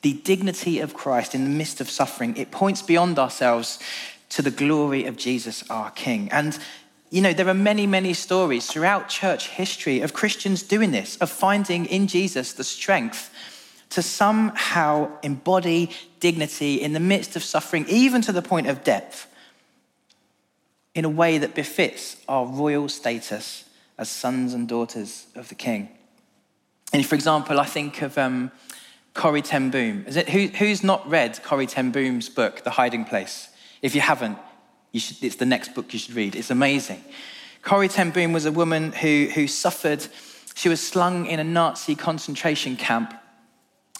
the 0.03 0.13
dignity 0.13 0.81
of 0.81 0.95
Christ 0.95 1.35
in 1.35 1.45
the 1.45 1.51
midst 1.51 1.81
of 1.81 1.91
suffering, 1.91 2.37
it 2.37 2.51
points 2.51 2.83
beyond 2.83 3.19
ourselves 3.19 3.79
to 4.31 4.43
the 4.43 4.51
glory 4.51 5.05
of 5.05 5.17
Jesus, 5.17 5.69
our 5.71 5.91
King. 5.91 6.29
And 6.33 6.59
you 7.11 7.23
know, 7.23 7.33
there 7.33 7.49
are 7.49 7.55
many, 7.55 7.87
many 7.87 8.13
stories 8.15 8.67
throughout 8.67 9.09
church 9.09 9.49
history 9.49 10.01
of 10.01 10.13
Christians 10.13 10.63
doing 10.63 10.91
this, 10.91 11.17
of 11.19 11.31
finding 11.31 11.87
in 11.87 12.09
Jesus 12.09 12.53
the 12.53 12.65
strength 12.65 13.33
to 13.91 14.03
somehow 14.03 15.11
embody 15.23 15.91
dignity 16.19 16.75
in 16.75 16.93
the 16.93 17.01
midst 17.01 17.37
of 17.37 17.45
suffering, 17.45 17.87
even 17.89 18.21
to 18.23 18.33
the 18.33 18.43
point 18.43 18.67
of 18.67 18.83
death, 18.83 19.33
in 20.95 21.05
a 21.05 21.09
way 21.09 21.39
that 21.39 21.55
befits 21.55 22.17
our 22.29 22.47
royal 22.47 22.89
status 22.89 23.65
as 23.97 24.09
sons 24.09 24.53
and 24.53 24.69
daughters 24.69 25.27
of 25.37 25.49
the 25.49 25.55
King. 25.55 25.89
And 26.93 27.07
for 27.07 27.15
example, 27.15 27.61
I 27.61 27.67
think 27.67 28.03
of 28.03 28.19
um, 28.19 28.51
Corrie 29.15 29.43
Ten 29.43 29.71
Boom. 29.71 30.05
Is 30.09 30.17
it, 30.17 30.29
who, 30.29 30.49
who's 30.49 30.83
not 30.83 31.09
read 31.09 31.41
Corrie 31.43 31.67
Ten 31.67 31.93
Boom's 31.93 32.29
book, 32.29 32.65
The 32.65 32.71
Hiding 32.71 33.05
Place? 33.05 33.49
If 33.83 33.95
you 33.95 34.01
haven't, 34.01 34.39
you 34.93 35.01
should, 35.01 35.23
it's 35.23 35.37
the 35.37 35.47
next 35.47 35.75
book 35.75 35.93
you 35.93 35.99
should 35.99 36.15
read. 36.15 36.35
It's 36.35 36.51
amazing. 36.51 37.03
Corrie 37.63 37.89
Ten 37.89 38.11
Boom 38.11 38.33
was 38.33 38.47
a 38.47 38.53
woman 38.53 38.93
who, 38.93 39.29
who 39.35 39.47
suffered, 39.47 40.07
she 40.55 40.69
was 40.69 40.81
slung 40.81 41.27
in 41.27 41.41
a 41.41 41.45
Nazi 41.45 41.95
concentration 41.95 42.77
camp 42.77 43.13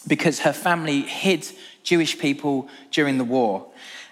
because 0.07 0.39
her 0.39 0.53
family 0.53 1.01
hid 1.01 1.47
Jewish 1.83 2.17
people 2.17 2.69
during 2.91 3.17
the 3.17 3.23
war. 3.23 3.67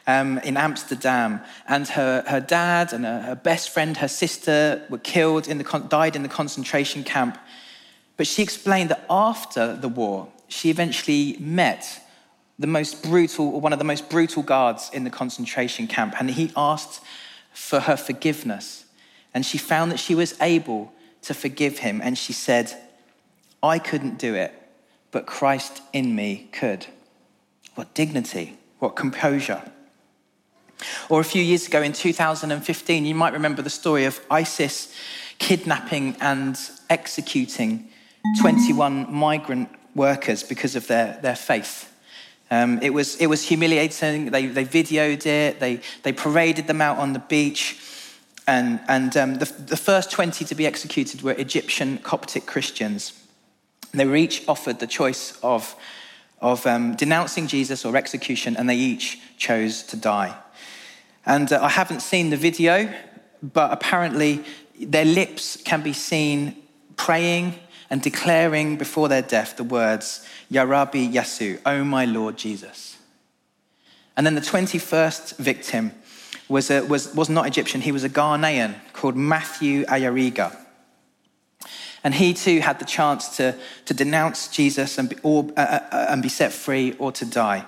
Um, 0.08 0.38
in 0.40 0.56
Amsterdam, 0.56 1.42
and 1.68 1.88
her, 1.88 2.24
her 2.28 2.40
dad 2.40 2.94
and 2.94 3.06
her, 3.06 3.22
her, 3.22 3.36
best 3.36 3.72
friend, 3.72 3.98
her 3.98 4.08
sister, 4.08 4.86
were 4.88 5.00
killed 5.00 5.48
in 5.48 5.58
the 5.58 5.86
died 5.90 6.16
in 6.16 6.22
the 6.22 6.30
concentration 6.30 7.04
camp. 7.04 7.40
But 8.16 8.28
she 8.28 8.44
explained 8.44 8.92
that 8.92 9.04
after 9.10 9.76
the 9.76 9.90
war, 9.90 10.28
she 10.48 10.70
eventually 10.70 11.38
met 11.40 12.02
the 12.58 12.68
most 12.68 13.04
brutal, 13.04 13.50
or 13.50 13.62
one 13.62 13.74
of 13.74 13.80
the 13.80 13.86
most 13.86 14.10
brutal 14.10 14.44
guards 14.44 14.90
in 14.94 15.04
the 15.04 15.10
concentration 15.10 15.88
camp, 15.88 16.16
and 16.20 16.32
he 16.32 16.52
asked 16.56 17.02
for 17.54 17.82
her 17.82 17.98
forgiveness. 17.98 18.86
And 19.34 19.46
she 19.46 19.58
found 19.58 19.92
that 19.92 20.00
she 20.00 20.16
was 20.16 20.40
able 20.40 20.94
to 21.24 21.34
forgive 21.34 21.80
him, 21.80 22.02
and 22.02 22.18
she 22.18 22.34
said, 22.34 22.74
I 23.62 23.80
couldn't 23.80 24.18
do 24.18 24.36
it, 24.36 24.54
but 25.12 25.26
Christ 25.26 25.82
in 25.92 26.16
me 26.16 26.50
could. 26.52 26.86
What 27.76 27.94
dignity, 27.94 28.58
what 28.80 28.96
composure. 28.96 29.62
Or 31.10 31.20
a 31.20 31.24
few 31.24 31.42
years 31.42 31.68
ago 31.68 31.82
in 31.82 31.94
2015, 31.94 33.06
you 33.06 33.16
might 33.16 33.34
remember 33.34 33.62
the 33.62 33.70
story 33.70 34.06
of 34.06 34.20
ISIS 34.30 34.94
kidnapping 35.40 36.16
and 36.22 36.58
executing 36.90 37.90
21 38.40 39.14
migrant 39.14 39.70
workers 39.96 40.44
because 40.44 40.76
of 40.76 40.88
their, 40.88 41.20
their 41.22 41.36
faith. 41.36 41.92
Um, 42.52 42.80
it, 42.82 42.94
was, 42.94 43.16
it 43.18 43.28
was 43.28 43.48
humiliating. 43.48 44.32
They, 44.32 44.48
they 44.48 44.66
videoed 44.66 45.26
it, 45.26 45.60
they, 45.60 45.82
they 46.04 46.14
paraded 46.14 46.68
them 46.68 46.82
out 46.82 46.98
on 46.98 47.14
the 47.14 47.20
beach. 47.20 47.80
And, 48.48 48.80
and 48.88 49.18
um, 49.18 49.36
the, 49.36 49.46
the 49.46 49.78
first 49.78 50.12
20 50.12 50.46
to 50.46 50.56
be 50.56 50.68
executed 50.68 51.24
were 51.24 51.32
Egyptian 51.32 51.98
Coptic 52.00 52.46
Christians. 52.46 53.14
They 53.92 54.06
were 54.06 54.16
each 54.16 54.48
offered 54.48 54.80
the 54.80 54.88
choice 54.88 55.38
of, 55.42 55.76
of 56.42 56.66
um, 56.68 56.96
denouncing 56.96 57.48
Jesus 57.48 57.86
or 57.86 57.96
execution, 57.96 58.56
and 58.56 58.70
they 58.70 58.76
each 58.76 59.20
chose 59.38 59.82
to 59.84 59.98
die. 59.98 60.36
And 61.26 61.52
uh, 61.52 61.64
I 61.64 61.70
haven't 61.70 62.02
seen 62.02 62.30
the 62.30 62.38
video, 62.38 62.94
but 63.42 63.72
apparently 63.72 64.44
their 64.80 65.06
lips 65.06 65.58
can 65.58 65.82
be 65.82 65.94
seen 65.94 66.56
praying 66.98 67.56
and 67.90 68.02
declaring 68.02 68.78
before 68.78 69.08
their 69.08 69.22
death 69.22 69.58
the 69.58 69.64
words, 69.64 70.26
Ya 70.50 70.64
Rabbi 70.64 71.08
Yasu, 71.08 71.60
O 71.66 71.84
my 71.84 72.06
Lord 72.06 72.38
Jesus. 72.38 72.98
And 74.18 74.26
then 74.26 74.36
the 74.36 74.42
21st 74.42 75.38
victim 75.38 75.92
was, 76.48 76.70
a, 76.70 76.82
was, 76.82 77.14
was 77.14 77.30
not 77.30 77.48
Egyptian, 77.48 77.82
he 77.82 77.92
was 77.92 78.04
a 78.04 78.10
Ghanaian 78.10 78.76
called 78.94 79.16
Matthew 79.16 79.86
Ayariga. 79.86 80.56
And 82.04 82.14
he 82.14 82.36
too 82.36 82.60
had 82.60 82.78
the 82.78 82.86
chance 82.86 83.36
to, 83.38 83.56
to 83.86 83.94
denounce 83.94 84.48
Jesus 84.48 85.00
and 85.00 85.10
be, 85.10 85.16
or, 85.24 85.46
uh, 85.58 85.62
uh, 85.62 85.80
uh 85.92 86.06
and 86.10 86.22
be 86.22 86.30
set 86.30 86.54
free 86.54 86.94
or 87.00 87.12
to 87.14 87.26
die. 87.26 87.66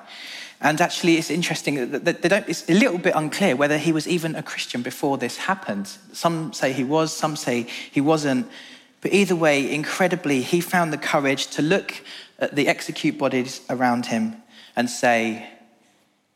And 0.61 0.79
actually, 0.81 1.17
it's 1.17 1.29
interesting 1.29 1.91
that 1.91 2.21
they 2.21 2.29
don't, 2.29 2.47
it's 2.47 2.67
a 2.69 2.73
little 2.73 2.97
bit 2.97 3.13
unclear 3.15 3.55
whether 3.55 3.77
he 3.77 3.91
was 3.91 4.07
even 4.07 4.35
a 4.35 4.41
Christian 4.41 4.81
before 4.81 5.17
this 5.17 5.37
happened. 5.37 5.87
Some 6.13 6.51
say 6.53 6.73
he 6.73 6.83
was, 6.83 7.13
some 7.13 7.35
say 7.35 7.63
he 7.91 8.01
wasn't. 8.01 8.47
But 9.07 9.13
either 9.13 9.37
way, 9.37 9.73
incredibly, 9.73 10.41
he 10.41 10.59
found 10.59 10.91
the 10.91 10.97
courage 10.97 11.47
to 11.51 11.61
look 11.61 12.03
at 12.39 12.57
the 12.57 12.67
execute 12.67 13.17
bodies 13.17 13.61
around 13.69 14.07
him 14.07 14.35
and 14.75 14.89
say, 14.89 15.47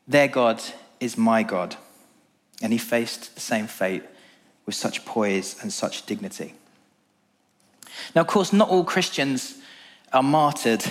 Their 0.08 0.26
God 0.26 0.62
is 0.98 1.18
my 1.18 1.42
God. 1.42 1.76
And 2.62 2.72
he 2.72 2.78
faced 2.78 3.34
the 3.34 3.42
same 3.42 3.66
fate 3.66 4.04
with 4.64 4.74
such 4.74 5.04
poise 5.04 5.54
and 5.60 5.70
such 5.70 6.06
dignity. 6.06 6.54
Now, 8.14 8.22
of 8.22 8.26
course, 8.26 8.54
not 8.54 8.70
all 8.70 8.84
Christians 8.84 9.58
are 10.10 10.22
martyred, 10.22 10.82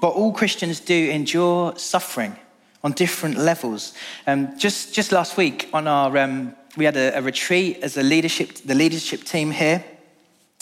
but 0.00 0.10
all 0.10 0.32
Christians 0.32 0.78
do 0.78 1.10
endure 1.10 1.76
suffering 1.76 2.36
on 2.84 2.92
different 2.92 3.36
levels. 3.36 3.94
Um, 4.28 4.56
just, 4.56 4.94
just 4.94 5.10
last 5.10 5.36
week, 5.36 5.68
on 5.72 5.88
our, 5.88 6.16
um, 6.18 6.54
we 6.76 6.84
had 6.84 6.96
a, 6.96 7.18
a 7.18 7.20
retreat 7.20 7.80
as 7.82 7.96
a 7.96 8.04
leadership, 8.04 8.58
the 8.64 8.76
leadership 8.76 9.24
team 9.24 9.50
here. 9.50 9.84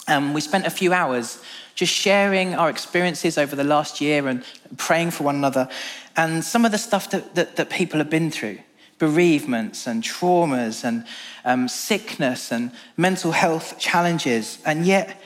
Um, 0.08 0.34
we 0.34 0.40
spent 0.40 0.66
a 0.66 0.70
few 0.70 0.92
hours 0.92 1.40
just 1.74 1.92
sharing 1.92 2.54
our 2.54 2.70
experiences 2.70 3.36
over 3.36 3.56
the 3.56 3.64
last 3.64 4.00
year 4.00 4.28
and 4.28 4.44
praying 4.76 5.10
for 5.10 5.24
one 5.24 5.36
another 5.36 5.68
and 6.16 6.42
some 6.42 6.64
of 6.64 6.72
the 6.72 6.78
stuff 6.78 7.10
that, 7.10 7.34
that, 7.34 7.56
that 7.56 7.70
people 7.70 7.98
have 7.98 8.10
been 8.10 8.30
through 8.30 8.58
bereavements 8.98 9.86
and 9.86 10.02
traumas 10.02 10.82
and 10.82 11.04
um, 11.44 11.68
sickness 11.68 12.50
and 12.50 12.70
mental 12.96 13.32
health 13.32 13.78
challenges. 13.78 14.58
And 14.64 14.86
yet, 14.86 15.20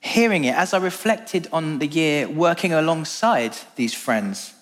hearing 0.00 0.44
it, 0.44 0.54
as 0.54 0.72
I 0.72 0.78
reflected 0.78 1.46
on 1.52 1.78
the 1.78 1.86
year 1.86 2.26
working 2.26 2.72
alongside 2.72 3.56
these 3.76 3.92
friends, 3.92 4.54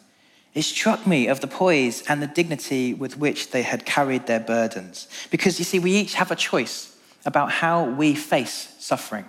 it 0.54 0.62
struck 0.62 1.06
me 1.06 1.28
of 1.28 1.40
the 1.40 1.46
poise 1.46 2.02
and 2.08 2.20
the 2.20 2.26
dignity 2.26 2.94
with 2.94 3.16
which 3.16 3.52
they 3.52 3.62
had 3.62 3.86
carried 3.86 4.26
their 4.26 4.40
burdens. 4.40 5.06
Because 5.30 5.60
you 5.60 5.64
see, 5.64 5.78
we 5.78 5.92
each 5.92 6.14
have 6.14 6.32
a 6.32 6.36
choice 6.36 6.96
about 7.24 7.52
how 7.52 7.84
we 7.84 8.14
face 8.14 8.74
suffering. 8.80 9.24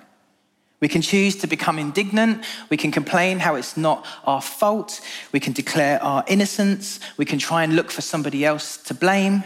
We 0.83 0.89
can 0.89 1.01
choose 1.01 1.37
to 1.37 1.47
become 1.47 1.79
indignant. 1.79 2.43
We 2.69 2.75
can 2.75 2.91
complain 2.91 3.39
how 3.39 3.55
it's 3.55 3.77
not 3.77 4.05
our 4.25 4.41
fault. 4.41 4.99
We 5.31 5.39
can 5.39 5.53
declare 5.53 6.03
our 6.03 6.25
innocence. 6.27 6.99
We 7.15 7.23
can 7.23 7.39
try 7.39 7.63
and 7.63 7.73
look 7.73 7.89
for 7.89 8.01
somebody 8.01 8.43
else 8.43 8.75
to 8.89 8.93
blame. 8.93 9.45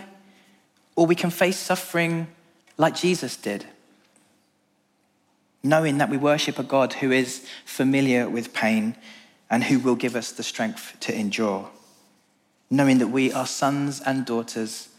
Or 0.96 1.06
we 1.06 1.13
can 1.13 1.29
face 1.29 1.58
suffering 1.58 2.25
like 2.75 2.96
Jesus 2.96 3.38
did, 3.38 3.67
knowing 5.62 6.00
that 6.00 6.10
we 6.10 6.17
worship 6.17 6.58
a 6.58 6.63
God 6.63 6.94
who 6.94 7.12
is 7.12 7.48
familiar 7.65 8.27
with 8.27 8.51
pain 8.51 8.96
and 9.48 9.63
who 9.63 9.77
will 9.77 9.94
give 9.94 10.15
us 10.15 10.32
the 10.32 10.41
strength 10.41 10.98
to 11.01 11.15
endure, 11.15 11.70
knowing 12.72 12.98
that 12.98 13.10
we 13.10 13.32
are 13.32 13.46
sons 13.46 14.01
and 14.01 14.25
daughters 14.25 14.89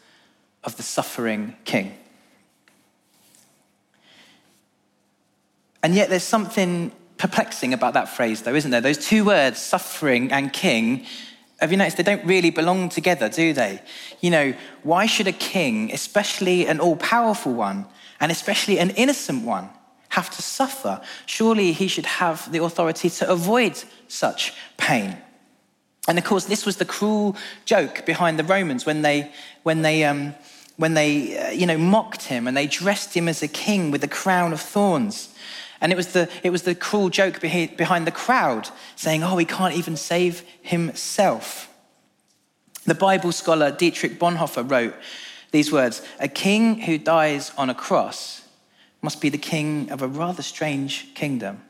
of 0.62 0.76
the 0.76 0.84
suffering 0.84 1.56
King. 1.64 1.98
And 5.82 5.94
yet, 5.94 6.08
there's 6.08 6.24
something 6.24 6.92
perplexing 7.18 7.74
about 7.74 7.94
that 7.94 8.08
phrase, 8.08 8.42
though, 8.42 8.54
isn't 8.54 8.70
there? 8.70 8.80
Those 8.80 9.06
two 9.06 9.24
words, 9.24 9.60
suffering 9.60 10.32
and 10.32 10.52
king, 10.52 11.04
have 11.60 11.72
you 11.72 11.76
noticed 11.76 11.96
they 11.96 12.04
don't 12.04 12.24
really 12.24 12.50
belong 12.50 12.88
together, 12.88 13.28
do 13.28 13.52
they? 13.52 13.82
You 14.20 14.30
know, 14.30 14.54
why 14.84 15.06
should 15.06 15.26
a 15.26 15.32
king, 15.32 15.92
especially 15.92 16.66
an 16.66 16.78
all 16.78 16.96
powerful 16.96 17.52
one, 17.52 17.86
and 18.20 18.30
especially 18.30 18.78
an 18.78 18.90
innocent 18.90 19.44
one, 19.44 19.68
have 20.10 20.30
to 20.30 20.42
suffer? 20.42 21.00
Surely 21.26 21.72
he 21.72 21.88
should 21.88 22.06
have 22.06 22.50
the 22.52 22.62
authority 22.62 23.10
to 23.10 23.28
avoid 23.28 23.82
such 24.06 24.54
pain. 24.76 25.18
And 26.06 26.16
of 26.16 26.24
course, 26.24 26.44
this 26.44 26.64
was 26.64 26.76
the 26.76 26.84
cruel 26.84 27.36
joke 27.64 28.06
behind 28.06 28.38
the 28.38 28.44
Romans 28.44 28.86
when 28.86 29.02
they, 29.02 29.32
when 29.64 29.82
they, 29.82 30.04
um, 30.04 30.34
when 30.76 30.94
they 30.94 31.38
uh, 31.38 31.50
you 31.50 31.66
know, 31.66 31.76
mocked 31.76 32.22
him 32.22 32.46
and 32.46 32.56
they 32.56 32.68
dressed 32.68 33.14
him 33.14 33.28
as 33.28 33.42
a 33.42 33.48
king 33.48 33.90
with 33.90 34.02
a 34.04 34.08
crown 34.08 34.52
of 34.52 34.60
thorns. 34.60 35.34
And 35.80 35.92
it 35.92 35.96
was 35.96 36.12
the, 36.12 36.28
it 36.42 36.50
was 36.50 36.62
the 36.62 36.74
cruel 36.74 37.08
joke 37.08 37.40
behind 37.40 38.06
the 38.06 38.12
crowd 38.12 38.68
saying, 38.96 39.22
oh, 39.22 39.36
he 39.36 39.44
can't 39.44 39.74
even 39.74 39.96
save 39.96 40.42
himself. 40.62 41.68
The 42.84 42.94
Bible 42.94 43.32
scholar 43.32 43.70
Dietrich 43.70 44.18
Bonhoeffer 44.18 44.68
wrote 44.68 44.94
these 45.50 45.70
words 45.70 46.02
A 46.18 46.28
king 46.28 46.80
who 46.80 46.98
dies 46.98 47.52
on 47.56 47.70
a 47.70 47.74
cross 47.74 48.42
must 49.02 49.20
be 49.20 49.28
the 49.28 49.38
king 49.38 49.90
of 49.90 50.02
a 50.02 50.08
rather 50.08 50.42
strange 50.42 51.14
kingdom. 51.14 51.62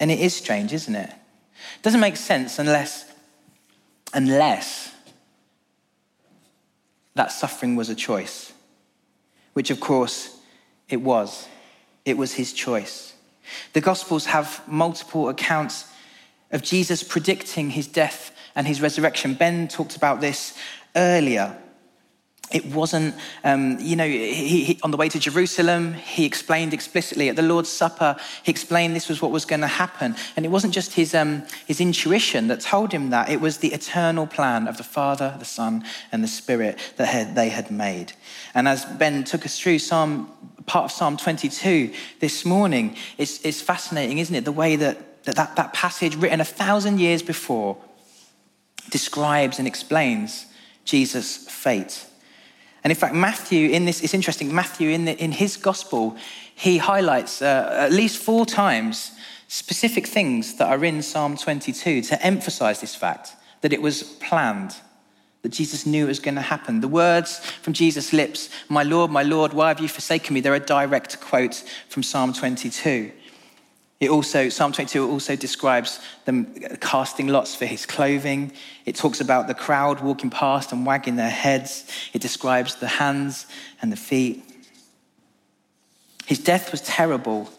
And 0.00 0.10
it 0.10 0.20
is 0.20 0.34
strange, 0.34 0.72
isn't 0.72 0.94
it? 0.94 1.10
It 1.10 1.82
doesn't 1.82 2.00
make 2.00 2.16
sense 2.16 2.58
unless, 2.58 3.04
unless 4.14 4.94
that 7.14 7.32
suffering 7.32 7.74
was 7.74 7.88
a 7.88 7.94
choice, 7.94 8.52
which 9.52 9.70
of 9.70 9.80
course 9.80 10.38
it 10.88 11.00
was. 11.02 11.46
It 12.08 12.16
was 12.16 12.32
his 12.32 12.54
choice. 12.54 13.12
The 13.74 13.82
Gospels 13.82 14.24
have 14.24 14.66
multiple 14.66 15.28
accounts 15.28 15.84
of 16.50 16.62
Jesus 16.62 17.02
predicting 17.02 17.68
his 17.68 17.86
death 17.86 18.32
and 18.54 18.66
his 18.66 18.80
resurrection. 18.80 19.34
Ben 19.34 19.68
talked 19.68 19.94
about 19.94 20.22
this 20.22 20.56
earlier. 20.96 21.54
It 22.50 22.64
wasn't, 22.66 23.14
um, 23.44 23.78
you 23.78 23.94
know, 23.94 24.08
he, 24.08 24.64
he, 24.64 24.80
on 24.82 24.90
the 24.90 24.96
way 24.96 25.10
to 25.10 25.18
Jerusalem, 25.18 25.92
he 25.92 26.24
explained 26.24 26.72
explicitly 26.72 27.28
at 27.28 27.36
the 27.36 27.42
Lord's 27.42 27.68
Supper, 27.68 28.16
he 28.42 28.50
explained 28.50 28.96
this 28.96 29.08
was 29.08 29.20
what 29.20 29.30
was 29.30 29.44
going 29.44 29.60
to 29.60 29.66
happen. 29.66 30.16
And 30.34 30.46
it 30.46 30.48
wasn't 30.48 30.72
just 30.72 30.94
his, 30.94 31.14
um, 31.14 31.42
his 31.66 31.80
intuition 31.80 32.48
that 32.48 32.60
told 32.60 32.90
him 32.92 33.10
that, 33.10 33.28
it 33.28 33.42
was 33.42 33.58
the 33.58 33.72
eternal 33.74 34.26
plan 34.26 34.66
of 34.66 34.78
the 34.78 34.84
Father, 34.84 35.36
the 35.38 35.44
Son, 35.44 35.84
and 36.10 36.24
the 36.24 36.28
Spirit 36.28 36.78
that 36.96 37.08
had, 37.08 37.34
they 37.34 37.50
had 37.50 37.70
made. 37.70 38.14
And 38.54 38.66
as 38.66 38.84
Ben 38.86 39.24
took 39.24 39.44
us 39.44 39.58
through 39.60 39.80
Psalm, 39.80 40.32
part 40.64 40.86
of 40.86 40.92
Psalm 40.92 41.18
22 41.18 41.92
this 42.20 42.46
morning, 42.46 42.96
it's, 43.18 43.44
it's 43.44 43.60
fascinating, 43.60 44.18
isn't 44.18 44.34
it? 44.34 44.46
The 44.46 44.52
way 44.52 44.76
that, 44.76 45.24
that, 45.24 45.36
that 45.36 45.56
that 45.56 45.74
passage, 45.74 46.16
written 46.16 46.40
a 46.40 46.46
thousand 46.46 46.98
years 46.98 47.22
before, 47.22 47.76
describes 48.88 49.58
and 49.58 49.68
explains 49.68 50.46
Jesus' 50.84 51.36
fate. 51.36 52.06
And 52.88 52.96
in 52.96 52.98
fact, 52.98 53.14
Matthew, 53.14 53.68
in 53.68 53.84
this, 53.84 54.00
it's 54.00 54.14
interesting, 54.14 54.54
Matthew, 54.54 54.88
in, 54.88 55.04
the, 55.04 55.22
in 55.22 55.30
his 55.30 55.58
gospel, 55.58 56.16
he 56.54 56.78
highlights 56.78 57.42
uh, 57.42 57.68
at 57.80 57.92
least 57.92 58.16
four 58.16 58.46
times 58.46 59.12
specific 59.46 60.06
things 60.06 60.54
that 60.54 60.68
are 60.68 60.82
in 60.82 61.02
Psalm 61.02 61.36
22 61.36 62.00
to 62.00 62.22
emphasize 62.24 62.80
this 62.80 62.94
fact 62.94 63.32
that 63.60 63.74
it 63.74 63.82
was 63.82 64.04
planned, 64.04 64.74
that 65.42 65.50
Jesus 65.50 65.84
knew 65.84 66.06
it 66.06 66.08
was 66.08 66.18
going 66.18 66.36
to 66.36 66.40
happen. 66.40 66.80
The 66.80 66.88
words 66.88 67.40
from 67.60 67.74
Jesus' 67.74 68.14
lips, 68.14 68.48
My 68.70 68.84
Lord, 68.84 69.10
my 69.10 69.22
Lord, 69.22 69.52
why 69.52 69.68
have 69.68 69.80
you 69.80 69.88
forsaken 69.88 70.32
me? 70.32 70.40
They're 70.40 70.54
a 70.54 70.58
direct 70.58 71.20
quote 71.20 71.56
from 71.90 72.02
Psalm 72.02 72.32
22. 72.32 73.12
It 74.00 74.10
also, 74.10 74.48
Psalm 74.48 74.72
22 74.72 75.10
also 75.10 75.34
describes 75.34 75.98
them 76.24 76.54
casting 76.80 77.26
lots 77.26 77.56
for 77.56 77.66
his 77.66 77.84
clothing. 77.84 78.52
It 78.86 78.94
talks 78.94 79.20
about 79.20 79.48
the 79.48 79.54
crowd 79.54 80.00
walking 80.00 80.30
past 80.30 80.70
and 80.70 80.86
wagging 80.86 81.16
their 81.16 81.30
heads. 81.30 81.84
It 82.12 82.22
describes 82.22 82.76
the 82.76 82.86
hands 82.86 83.46
and 83.82 83.90
the 83.90 83.96
feet. 83.96 84.44
His 86.26 86.38
death 86.38 86.70
was 86.70 86.80
terrible, 86.82 87.50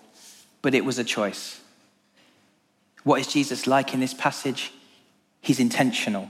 but 0.62 0.74
it 0.74 0.86
was 0.86 0.98
a 0.98 1.04
choice. 1.04 1.60
What 3.04 3.20
is 3.20 3.28
Jesus 3.28 3.68
like 3.68 3.94
in 3.94 4.00
this 4.00 4.14
passage? 4.14 4.72
He's 5.42 5.60
intentional. 5.60 6.30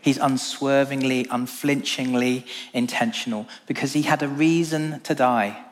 He's 0.00 0.18
unswervingly, 0.18 1.26
unflinchingly 1.30 2.46
intentional 2.72 3.46
because 3.66 3.92
he 3.92 4.02
had 4.02 4.22
a 4.22 4.28
reason 4.28 5.00
to 5.00 5.14
die. 5.14 5.64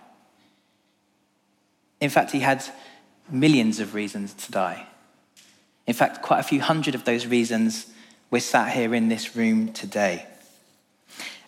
In 2.01 2.11
fact, 2.11 2.33
he 2.33 2.41
had 2.41 2.65
millions 3.31 3.81
of 3.81 3.95
reasons 3.95 4.35
to 4.35 4.53
die. 4.53 4.87
In 5.87 5.95
fact, 5.95 6.23
quite 6.23 6.41
a 6.41 6.45
few 6.45 6.61
hundred 6.61 6.95
of 6.95 7.05
those 7.05 7.27
reasons 7.27 7.87
we're 8.31 8.41
sat 8.41 8.73
here 8.73 8.95
in 8.95 9.09
this 9.09 9.37
room 9.37 9.73
today. 9.73 10.27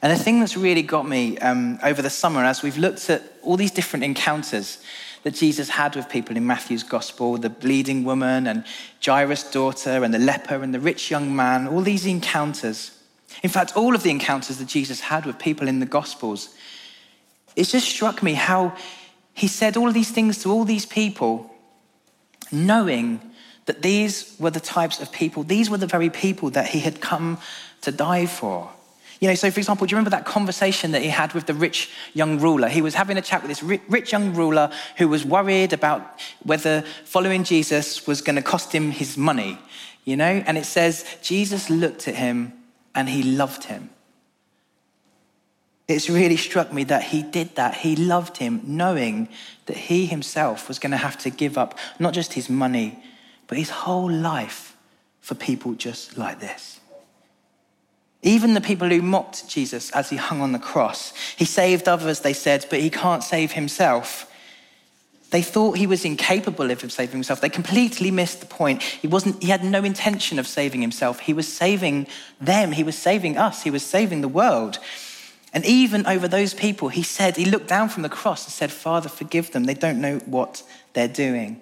And 0.02 0.12
the 0.12 0.22
thing 0.22 0.40
that's 0.40 0.56
really 0.56 0.82
got 0.82 1.08
me 1.08 1.38
um, 1.38 1.78
over 1.82 2.02
the 2.02 2.10
summer, 2.10 2.44
as 2.44 2.62
we've 2.62 2.76
looked 2.76 3.08
at 3.08 3.22
all 3.42 3.56
these 3.56 3.70
different 3.70 4.04
encounters 4.04 4.82
that 5.22 5.34
Jesus 5.34 5.70
had 5.70 5.96
with 5.96 6.10
people 6.10 6.36
in 6.36 6.46
Matthew's 6.46 6.82
gospel 6.82 7.38
the 7.38 7.48
bleeding 7.48 8.04
woman 8.04 8.46
and 8.46 8.64
Jairus' 9.02 9.50
daughter 9.50 10.04
and 10.04 10.12
the 10.12 10.18
leper 10.18 10.62
and 10.62 10.74
the 10.74 10.80
rich 10.80 11.10
young 11.10 11.34
man, 11.34 11.66
all 11.66 11.80
these 11.80 12.04
encounters. 12.04 12.90
In 13.42 13.48
fact, 13.48 13.76
all 13.76 13.94
of 13.94 14.02
the 14.02 14.10
encounters 14.10 14.58
that 14.58 14.68
Jesus 14.68 15.00
had 15.00 15.24
with 15.24 15.38
people 15.38 15.68
in 15.68 15.80
the 15.80 15.86
gospels, 15.86 16.54
it 17.56 17.64
just 17.64 17.88
struck 17.88 18.22
me 18.22 18.34
how 18.34 18.76
he 19.32 19.48
said 19.48 19.76
all 19.76 19.88
of 19.88 19.94
these 19.94 20.10
things 20.10 20.42
to 20.42 20.52
all 20.52 20.64
these 20.64 20.84
people 20.84 21.50
knowing 22.54 23.20
that 23.66 23.82
these 23.82 24.36
were 24.38 24.50
the 24.50 24.60
types 24.60 25.00
of 25.00 25.10
people, 25.10 25.42
these 25.42 25.68
were 25.68 25.78
the 25.78 25.86
very 25.86 26.10
people 26.10 26.50
that 26.50 26.68
he 26.68 26.80
had 26.80 27.00
come 27.00 27.38
to 27.82 27.90
die 27.90 28.26
for. 28.26 28.70
You 29.20 29.28
know, 29.28 29.34
so 29.34 29.50
for 29.50 29.60
example, 29.60 29.86
do 29.86 29.92
you 29.92 29.96
remember 29.96 30.10
that 30.10 30.26
conversation 30.26 30.90
that 30.92 31.02
he 31.02 31.08
had 31.08 31.32
with 31.32 31.46
the 31.46 31.54
rich 31.54 31.90
young 32.12 32.40
ruler? 32.40 32.68
He 32.68 32.82
was 32.82 32.94
having 32.94 33.16
a 33.16 33.22
chat 33.22 33.42
with 33.42 33.48
this 33.48 33.62
rich 33.62 34.12
young 34.12 34.34
ruler 34.34 34.70
who 34.98 35.08
was 35.08 35.24
worried 35.24 35.72
about 35.72 36.20
whether 36.42 36.82
following 37.04 37.44
Jesus 37.44 38.06
was 38.06 38.20
going 38.20 38.36
to 38.36 38.42
cost 38.42 38.72
him 38.72 38.90
his 38.90 39.16
money, 39.16 39.58
you 40.04 40.16
know? 40.16 40.42
And 40.46 40.58
it 40.58 40.66
says, 40.66 41.06
Jesus 41.22 41.70
looked 41.70 42.06
at 42.08 42.16
him 42.16 42.52
and 42.94 43.08
he 43.08 43.22
loved 43.22 43.64
him. 43.64 43.90
It's 45.86 46.08
really 46.08 46.36
struck 46.36 46.72
me 46.72 46.84
that 46.84 47.02
he 47.02 47.22
did 47.22 47.56
that. 47.56 47.74
He 47.74 47.94
loved 47.94 48.38
him, 48.38 48.62
knowing 48.64 49.28
that 49.66 49.76
he 49.76 50.06
himself 50.06 50.66
was 50.66 50.78
going 50.78 50.92
to 50.92 50.96
have 50.96 51.18
to 51.18 51.30
give 51.30 51.58
up 51.58 51.78
not 51.98 52.14
just 52.14 52.32
his 52.32 52.48
money, 52.48 53.02
but 53.46 53.58
his 53.58 53.70
whole 53.70 54.10
life 54.10 54.76
for 55.20 55.34
people 55.34 55.74
just 55.74 56.16
like 56.16 56.40
this. 56.40 56.80
Even 58.22 58.54
the 58.54 58.60
people 58.62 58.88
who 58.88 59.02
mocked 59.02 59.48
Jesus 59.48 59.90
as 59.90 60.08
he 60.08 60.16
hung 60.16 60.40
on 60.40 60.52
the 60.52 60.58
cross, 60.58 61.12
he 61.36 61.44
saved 61.44 61.86
others, 61.86 62.20
they 62.20 62.32
said, 62.32 62.64
but 62.70 62.80
he 62.80 62.88
can't 62.88 63.22
save 63.22 63.52
himself. 63.52 64.30
They 65.30 65.42
thought 65.42 65.76
he 65.76 65.86
was 65.86 66.06
incapable 66.06 66.70
of 66.70 66.92
saving 66.92 67.16
himself. 67.16 67.42
They 67.42 67.50
completely 67.50 68.10
missed 68.10 68.40
the 68.40 68.46
point. 68.46 68.82
He, 68.82 69.08
wasn't, 69.08 69.42
he 69.42 69.50
had 69.50 69.64
no 69.64 69.84
intention 69.84 70.38
of 70.38 70.46
saving 70.46 70.80
himself. 70.80 71.20
He 71.20 71.34
was 71.34 71.52
saving 71.52 72.06
them. 72.40 72.72
He 72.72 72.84
was 72.84 72.96
saving 72.96 73.36
us. 73.36 73.62
He 73.62 73.70
was 73.70 73.84
saving 73.84 74.22
the 74.22 74.28
world. 74.28 74.78
And 75.54 75.64
even 75.64 76.04
over 76.06 76.26
those 76.26 76.52
people, 76.52 76.88
he 76.88 77.04
said, 77.04 77.36
he 77.36 77.44
looked 77.44 77.68
down 77.68 77.88
from 77.88 78.02
the 78.02 78.08
cross 78.08 78.44
and 78.44 78.52
said, 78.52 78.72
Father, 78.72 79.08
forgive 79.08 79.52
them. 79.52 79.64
They 79.64 79.74
don't 79.74 80.00
know 80.00 80.18
what 80.26 80.64
they're 80.94 81.06
doing. 81.06 81.60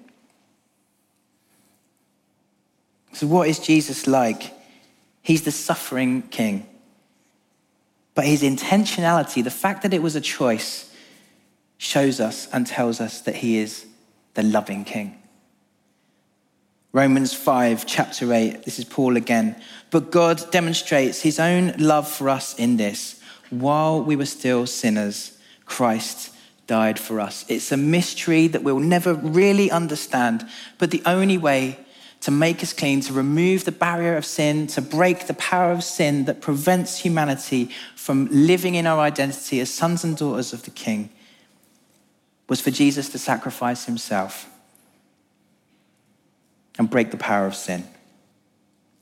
So, 3.12 3.26
what 3.26 3.48
is 3.48 3.58
Jesus 3.58 4.06
like? 4.06 4.54
He's 5.20 5.42
the 5.42 5.52
suffering 5.52 6.22
king. 6.22 6.66
But 8.14 8.24
his 8.24 8.42
intentionality, 8.42 9.44
the 9.44 9.50
fact 9.50 9.82
that 9.82 9.92
it 9.92 10.02
was 10.02 10.16
a 10.16 10.20
choice, 10.22 10.90
shows 11.76 12.18
us 12.18 12.48
and 12.50 12.66
tells 12.66 12.98
us 12.98 13.20
that 13.20 13.36
he 13.36 13.58
is 13.58 13.84
the 14.32 14.42
loving 14.42 14.84
king. 14.84 15.20
Romans 16.92 17.34
5, 17.34 17.86
chapter 17.86 18.32
8, 18.32 18.64
this 18.64 18.78
is 18.78 18.84
Paul 18.86 19.16
again. 19.16 19.60
But 19.90 20.10
God 20.10 20.50
demonstrates 20.50 21.20
his 21.20 21.38
own 21.38 21.74
love 21.78 22.08
for 22.08 22.30
us 22.30 22.54
in 22.58 22.78
this 22.78 23.21
while 23.52 24.02
we 24.02 24.16
were 24.16 24.26
still 24.26 24.66
sinners, 24.66 25.38
Christ 25.64 26.34
died 26.66 26.98
for 26.98 27.20
us. 27.20 27.44
It's 27.48 27.70
a 27.70 27.76
mystery 27.76 28.46
that 28.48 28.62
we'll 28.62 28.78
never 28.78 29.14
really 29.14 29.70
understand, 29.70 30.48
but 30.78 30.90
the 30.90 31.02
only 31.04 31.38
way 31.38 31.78
to 32.22 32.30
make 32.30 32.62
us 32.62 32.72
clean, 32.72 33.00
to 33.00 33.12
remove 33.12 33.64
the 33.64 33.72
barrier 33.72 34.16
of 34.16 34.24
sin, 34.24 34.68
to 34.68 34.80
break 34.80 35.26
the 35.26 35.34
power 35.34 35.72
of 35.72 35.82
sin 35.82 36.24
that 36.26 36.40
prevents 36.40 36.98
humanity 36.98 37.68
from 37.96 38.28
living 38.30 38.76
in 38.76 38.86
our 38.86 39.00
identity 39.00 39.60
as 39.60 39.70
sons 39.70 40.04
and 40.04 40.16
daughters 40.16 40.52
of 40.52 40.62
the 40.62 40.70
King, 40.70 41.10
was 42.48 42.60
for 42.60 42.70
Jesus 42.70 43.08
to 43.08 43.18
sacrifice 43.18 43.86
himself 43.86 44.48
and 46.78 46.88
break 46.88 47.10
the 47.10 47.16
power 47.16 47.46
of 47.46 47.56
sin. 47.56 47.84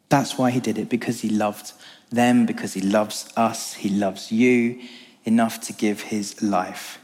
That's 0.08 0.38
why 0.38 0.50
he 0.50 0.60
did 0.60 0.78
it, 0.78 0.88
because 0.88 1.20
he 1.20 1.28
loved 1.28 1.72
them, 2.10 2.46
because 2.46 2.74
he 2.74 2.80
loves 2.80 3.28
us, 3.36 3.74
he 3.74 3.88
loves 3.88 4.30
you 4.32 4.80
enough 5.24 5.60
to 5.62 5.72
give 5.72 6.02
his 6.02 6.42
life. 6.42 6.98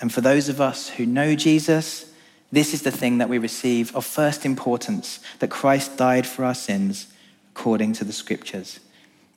And 0.00 0.12
for 0.12 0.20
those 0.20 0.48
of 0.48 0.60
us 0.60 0.88
who 0.88 1.06
know 1.06 1.34
Jesus, 1.34 2.12
this 2.50 2.74
is 2.74 2.82
the 2.82 2.90
thing 2.90 3.18
that 3.18 3.28
we 3.28 3.38
receive 3.38 3.94
of 3.96 4.04
first 4.04 4.44
importance 4.44 5.20
that 5.38 5.48
Christ 5.48 5.96
died 5.96 6.26
for 6.26 6.44
our 6.44 6.54
sins 6.54 7.06
according 7.54 7.94
to 7.94 8.04
the 8.04 8.12
scriptures. 8.12 8.80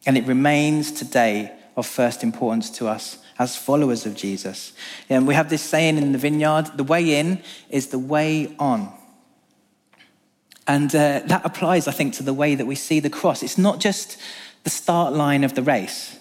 And 0.05 0.17
it 0.17 0.25
remains 0.25 0.91
today 0.91 1.53
of 1.77 1.85
first 1.85 2.23
importance 2.23 2.69
to 2.71 2.87
us 2.87 3.19
as 3.37 3.55
followers 3.55 4.05
of 4.05 4.15
Jesus. 4.15 4.73
And 5.09 5.27
we 5.27 5.33
have 5.33 5.49
this 5.49 5.61
saying 5.61 5.97
in 5.97 6.11
the 6.11 6.17
vineyard 6.17 6.71
the 6.75 6.83
way 6.83 7.19
in 7.19 7.41
is 7.69 7.87
the 7.87 7.99
way 7.99 8.55
on. 8.59 8.91
And 10.67 10.93
uh, 10.95 11.21
that 11.25 11.41
applies, 11.45 11.87
I 11.87 11.91
think, 11.91 12.15
to 12.15 12.23
the 12.23 12.33
way 12.33 12.55
that 12.55 12.65
we 12.65 12.75
see 12.75 12.99
the 12.99 13.09
cross. 13.09 13.43
It's 13.43 13.57
not 13.57 13.79
just 13.79 14.17
the 14.65 14.69
start 14.71 15.13
line 15.13 15.43
of 15.43 15.53
the 15.53 15.61
race. 15.61 16.17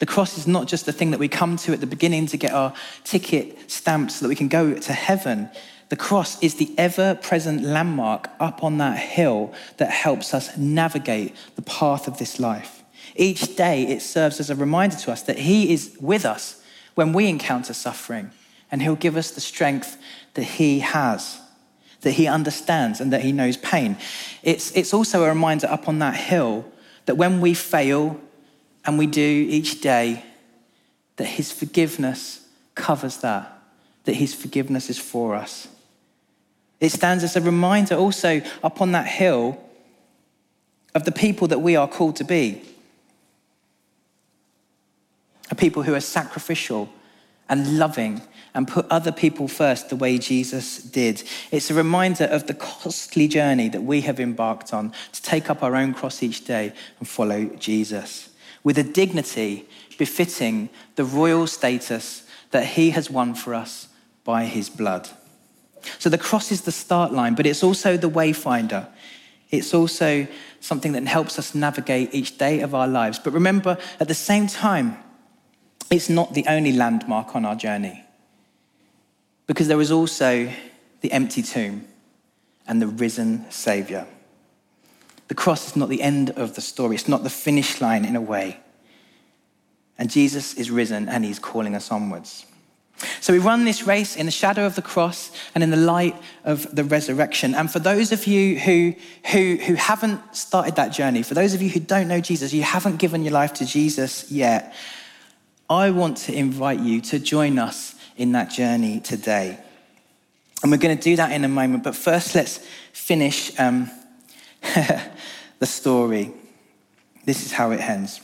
The 0.00 0.06
cross 0.06 0.36
is 0.36 0.46
not 0.46 0.66
just 0.66 0.84
the 0.84 0.92
thing 0.92 1.12
that 1.12 1.20
we 1.20 1.28
come 1.28 1.56
to 1.58 1.72
at 1.72 1.80
the 1.80 1.86
beginning 1.86 2.26
to 2.26 2.36
get 2.36 2.52
our 2.52 2.74
ticket 3.04 3.70
stamped 3.70 4.12
so 4.12 4.24
that 4.24 4.28
we 4.28 4.34
can 4.34 4.48
go 4.48 4.74
to 4.74 4.92
heaven. 4.92 5.48
The 5.88 5.96
cross 5.96 6.42
is 6.42 6.56
the 6.56 6.74
ever 6.76 7.14
present 7.14 7.62
landmark 7.62 8.30
up 8.40 8.62
on 8.62 8.78
that 8.78 8.98
hill 8.98 9.54
that 9.76 9.90
helps 9.90 10.34
us 10.34 10.56
navigate 10.56 11.34
the 11.54 11.62
path 11.62 12.08
of 12.08 12.18
this 12.18 12.40
life. 12.40 12.82
Each 13.14 13.56
day, 13.56 13.86
it 13.86 14.02
serves 14.02 14.40
as 14.40 14.50
a 14.50 14.56
reminder 14.56 14.96
to 14.96 15.12
us 15.12 15.22
that 15.22 15.38
He 15.38 15.72
is 15.72 15.96
with 16.00 16.24
us 16.24 16.60
when 16.96 17.12
we 17.12 17.28
encounter 17.28 17.72
suffering, 17.72 18.32
and 18.72 18.82
He'll 18.82 18.96
give 18.96 19.16
us 19.16 19.30
the 19.30 19.40
strength 19.40 19.96
that 20.34 20.42
He 20.42 20.80
has, 20.80 21.40
that 22.00 22.12
He 22.12 22.26
understands, 22.26 23.00
and 23.00 23.12
that 23.12 23.22
He 23.22 23.32
knows 23.32 23.56
pain. 23.56 23.96
It's, 24.42 24.72
it's 24.72 24.92
also 24.92 25.24
a 25.24 25.28
reminder 25.28 25.68
up 25.68 25.88
on 25.88 26.00
that 26.00 26.16
hill 26.16 26.64
that 27.08 27.14
when 27.16 27.40
we 27.40 27.54
fail, 27.54 28.20
and 28.84 28.98
we 28.98 29.06
do 29.06 29.46
each 29.48 29.80
day, 29.80 30.22
that 31.16 31.24
His 31.24 31.50
forgiveness 31.50 32.46
covers 32.74 33.16
that, 33.18 33.62
that 34.04 34.12
His 34.12 34.34
forgiveness 34.34 34.90
is 34.90 34.98
for 34.98 35.34
us. 35.34 35.68
It 36.80 36.90
stands 36.90 37.24
as 37.24 37.34
a 37.34 37.40
reminder 37.40 37.94
also 37.94 38.42
up 38.62 38.82
on 38.82 38.92
that 38.92 39.06
hill 39.06 39.58
of 40.94 41.04
the 41.04 41.10
people 41.10 41.48
that 41.48 41.60
we 41.60 41.76
are 41.76 41.88
called 41.88 42.16
to 42.16 42.24
be. 42.24 42.60
A 45.50 45.54
people 45.54 45.82
who 45.82 45.94
are 45.94 46.00
sacrificial 46.00 46.90
and 47.48 47.78
loving 47.78 48.20
and 48.54 48.68
put 48.68 48.86
other 48.90 49.12
people 49.12 49.48
first 49.48 49.88
the 49.88 49.96
way 49.96 50.18
Jesus 50.18 50.78
did. 50.78 51.22
It's 51.50 51.70
a 51.70 51.74
reminder 51.74 52.24
of 52.24 52.46
the 52.46 52.54
costly 52.54 53.28
journey 53.28 53.68
that 53.68 53.82
we 53.82 54.00
have 54.02 54.18
embarked 54.20 54.72
on 54.72 54.92
to 55.12 55.22
take 55.22 55.50
up 55.50 55.62
our 55.62 55.76
own 55.76 55.94
cross 55.94 56.22
each 56.22 56.44
day 56.44 56.72
and 56.98 57.08
follow 57.08 57.46
Jesus 57.58 58.30
with 58.64 58.78
a 58.78 58.82
dignity 58.82 59.68
befitting 59.98 60.68
the 60.96 61.04
royal 61.04 61.46
status 61.46 62.26
that 62.50 62.64
he 62.64 62.90
has 62.90 63.10
won 63.10 63.34
for 63.34 63.54
us 63.54 63.88
by 64.24 64.44
his 64.44 64.68
blood. 64.68 65.08
So 65.98 66.08
the 66.08 66.18
cross 66.18 66.50
is 66.52 66.62
the 66.62 66.72
start 66.72 67.12
line, 67.12 67.34
but 67.34 67.46
it's 67.46 67.62
also 67.62 67.96
the 67.96 68.10
wayfinder. 68.10 68.86
It's 69.50 69.72
also 69.72 70.26
something 70.60 70.92
that 70.92 71.06
helps 71.06 71.38
us 71.38 71.54
navigate 71.54 72.14
each 72.14 72.36
day 72.36 72.60
of 72.60 72.74
our 72.74 72.86
lives. 72.86 73.18
But 73.18 73.32
remember, 73.32 73.78
at 74.00 74.08
the 74.08 74.14
same 74.14 74.46
time, 74.46 74.98
it's 75.90 76.08
not 76.08 76.34
the 76.34 76.44
only 76.46 76.72
landmark 76.72 77.34
on 77.34 77.44
our 77.44 77.54
journey. 77.54 78.04
Because 79.48 79.66
there 79.66 79.80
is 79.80 79.90
also 79.90 80.52
the 81.00 81.10
empty 81.10 81.42
tomb 81.42 81.88
and 82.68 82.80
the 82.80 82.86
risen 82.86 83.50
Savior. 83.50 84.06
The 85.26 85.34
cross 85.34 85.68
is 85.68 85.76
not 85.76 85.88
the 85.88 86.02
end 86.02 86.30
of 86.30 86.54
the 86.54 86.60
story, 86.60 86.94
it's 86.94 87.08
not 87.08 87.24
the 87.24 87.30
finish 87.30 87.80
line 87.80 88.04
in 88.04 88.14
a 88.14 88.20
way. 88.20 88.60
And 89.98 90.08
Jesus 90.08 90.54
is 90.54 90.70
risen 90.70 91.08
and 91.08 91.24
he's 91.24 91.40
calling 91.40 91.74
us 91.74 91.90
onwards. 91.90 92.46
So 93.20 93.32
we 93.32 93.38
run 93.38 93.64
this 93.64 93.86
race 93.86 94.16
in 94.16 94.26
the 94.26 94.32
shadow 94.32 94.66
of 94.66 94.74
the 94.74 94.82
cross 94.82 95.30
and 95.54 95.62
in 95.62 95.70
the 95.70 95.76
light 95.76 96.16
of 96.44 96.74
the 96.74 96.84
resurrection. 96.84 97.54
And 97.54 97.70
for 97.70 97.78
those 97.78 98.12
of 98.12 98.26
you 98.26 98.58
who, 98.58 98.94
who, 99.30 99.56
who 99.56 99.74
haven't 99.74 100.20
started 100.34 100.76
that 100.76 100.88
journey, 100.88 101.22
for 101.22 101.34
those 101.34 101.54
of 101.54 101.62
you 101.62 101.70
who 101.70 101.80
don't 101.80 102.08
know 102.08 102.20
Jesus, 102.20 102.52
you 102.52 102.62
haven't 102.62 102.96
given 102.96 103.22
your 103.22 103.32
life 103.32 103.54
to 103.54 103.66
Jesus 103.66 104.30
yet, 104.30 104.74
I 105.70 105.90
want 105.90 106.16
to 106.18 106.34
invite 106.34 106.80
you 106.80 107.00
to 107.02 107.18
join 107.18 107.58
us 107.58 107.94
in 108.18 108.32
that 108.32 108.50
journey 108.50 109.00
today. 109.00 109.58
And 110.62 110.70
we're 110.70 110.78
going 110.78 110.96
to 110.96 111.02
do 111.02 111.16
that 111.16 111.32
in 111.32 111.44
a 111.44 111.48
moment. 111.48 111.84
But 111.84 111.94
first, 111.94 112.34
let's 112.34 112.58
finish 112.92 113.58
um, 113.58 113.90
the 115.58 115.66
story. 115.66 116.32
This 117.24 117.46
is 117.46 117.52
how 117.52 117.70
it 117.70 117.80
ends. 117.80 118.20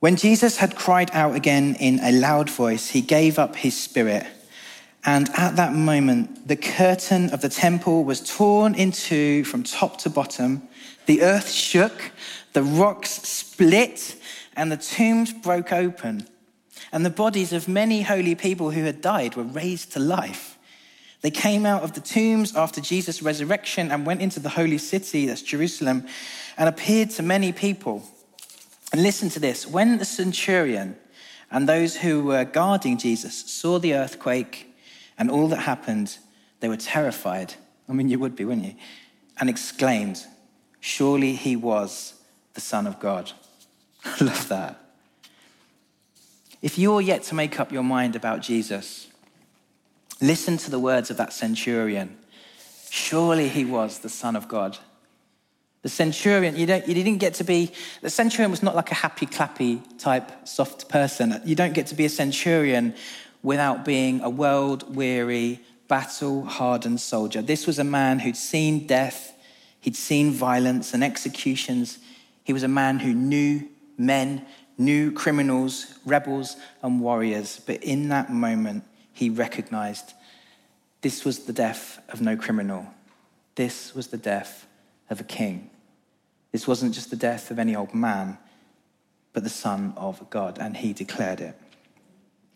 When 0.00 0.16
Jesus 0.16 0.56
had 0.56 0.74
cried 0.74 1.10
out 1.12 1.36
again 1.36 1.76
in 1.76 2.00
a 2.00 2.12
loud 2.12 2.50
voice, 2.50 2.88
he 2.88 3.00
gave 3.00 3.38
up 3.38 3.56
his 3.56 3.78
spirit. 3.78 4.26
And 5.04 5.30
at 5.36 5.56
that 5.56 5.74
moment, 5.74 6.46
the 6.46 6.56
curtain 6.56 7.30
of 7.30 7.40
the 7.40 7.48
temple 7.48 8.04
was 8.04 8.20
torn 8.20 8.74
in 8.74 8.92
two 8.92 9.44
from 9.44 9.62
top 9.62 9.98
to 9.98 10.10
bottom. 10.10 10.68
The 11.06 11.22
earth 11.22 11.50
shook, 11.50 12.12
the 12.52 12.62
rocks 12.62 13.10
split, 13.10 14.16
and 14.56 14.70
the 14.70 14.76
tombs 14.76 15.32
broke 15.32 15.72
open. 15.72 16.26
And 16.92 17.06
the 17.06 17.10
bodies 17.10 17.52
of 17.52 17.68
many 17.68 18.02
holy 18.02 18.34
people 18.34 18.70
who 18.70 18.84
had 18.84 19.00
died 19.00 19.34
were 19.34 19.42
raised 19.42 19.92
to 19.92 19.98
life. 19.98 20.58
They 21.22 21.30
came 21.30 21.64
out 21.64 21.82
of 21.82 21.94
the 21.94 22.00
tombs 22.00 22.54
after 22.54 22.80
Jesus' 22.80 23.22
resurrection 23.22 23.90
and 23.90 24.04
went 24.04 24.20
into 24.20 24.40
the 24.40 24.50
holy 24.50 24.78
city, 24.78 25.26
that's 25.26 25.40
Jerusalem, 25.40 26.06
and 26.58 26.68
appeared 26.68 27.10
to 27.10 27.22
many 27.22 27.52
people. 27.52 28.02
And 28.92 29.02
listen 29.02 29.30
to 29.30 29.40
this 29.40 29.66
when 29.66 29.98
the 29.98 30.04
centurion 30.04 30.96
and 31.50 31.68
those 31.68 31.96
who 31.96 32.24
were 32.24 32.44
guarding 32.44 32.98
Jesus 32.98 33.50
saw 33.50 33.78
the 33.78 33.94
earthquake 33.94 34.74
and 35.16 35.30
all 35.30 35.48
that 35.48 35.60
happened, 35.60 36.18
they 36.60 36.68
were 36.68 36.76
terrified. 36.76 37.54
I 37.88 37.92
mean, 37.92 38.08
you 38.08 38.18
would 38.18 38.36
be, 38.36 38.44
wouldn't 38.44 38.66
you? 38.66 38.74
And 39.38 39.48
exclaimed, 39.48 40.26
Surely 40.80 41.34
he 41.34 41.54
was 41.54 42.14
the 42.54 42.60
Son 42.60 42.88
of 42.88 42.98
God. 42.98 43.30
I 44.04 44.24
love 44.24 44.48
that. 44.48 44.81
If 46.62 46.78
you're 46.78 47.00
yet 47.00 47.24
to 47.24 47.34
make 47.34 47.58
up 47.58 47.72
your 47.72 47.82
mind 47.82 48.14
about 48.14 48.40
Jesus, 48.40 49.08
listen 50.20 50.56
to 50.58 50.70
the 50.70 50.78
words 50.78 51.10
of 51.10 51.16
that 51.16 51.32
centurion. 51.32 52.16
Surely 52.88 53.48
he 53.48 53.64
was 53.64 53.98
the 53.98 54.08
Son 54.08 54.36
of 54.36 54.46
God. 54.46 54.78
The 55.82 55.88
centurion, 55.88 56.54
you, 56.54 56.66
don't, 56.66 56.86
you 56.86 56.94
didn't 56.94 57.16
get 57.16 57.34
to 57.34 57.44
be, 57.44 57.72
the 58.00 58.10
centurion 58.10 58.52
was 58.52 58.62
not 58.62 58.76
like 58.76 58.92
a 58.92 58.94
happy 58.94 59.26
clappy 59.26 59.82
type 59.98 60.46
soft 60.46 60.88
person. 60.88 61.40
You 61.44 61.56
don't 61.56 61.74
get 61.74 61.88
to 61.88 61.96
be 61.96 62.04
a 62.04 62.08
centurion 62.08 62.94
without 63.42 63.84
being 63.84 64.20
a 64.20 64.30
world 64.30 64.94
weary, 64.94 65.60
battle 65.88 66.44
hardened 66.44 67.00
soldier. 67.00 67.42
This 67.42 67.66
was 67.66 67.80
a 67.80 67.84
man 67.84 68.20
who'd 68.20 68.36
seen 68.36 68.86
death, 68.86 69.34
he'd 69.80 69.96
seen 69.96 70.30
violence 70.30 70.94
and 70.94 71.02
executions. 71.02 71.98
He 72.44 72.52
was 72.52 72.62
a 72.62 72.68
man 72.68 73.00
who 73.00 73.12
knew 73.12 73.68
men, 73.98 74.46
knew 74.78 75.12
criminals, 75.12 75.94
rebels, 76.04 76.56
and 76.82 77.00
warriors. 77.00 77.60
But 77.64 77.82
in 77.82 78.08
that 78.08 78.32
moment, 78.32 78.84
he 79.12 79.30
recognized 79.30 80.14
this 81.02 81.24
was 81.24 81.40
the 81.40 81.52
death 81.52 82.00
of 82.08 82.20
no 82.20 82.36
criminal, 82.36 82.86
this 83.54 83.94
was 83.94 84.08
the 84.08 84.16
death 84.16 84.66
of 85.10 85.20
a 85.20 85.24
king. 85.24 85.70
This 86.52 86.66
wasn't 86.66 86.94
just 86.94 87.10
the 87.10 87.16
death 87.16 87.50
of 87.50 87.58
any 87.58 87.74
old 87.74 87.94
man, 87.94 88.38
but 89.32 89.42
the 89.42 89.50
Son 89.50 89.94
of 89.96 90.28
God, 90.30 90.58
and 90.58 90.76
he 90.76 90.92
declared 90.92 91.40
it. 91.40 91.58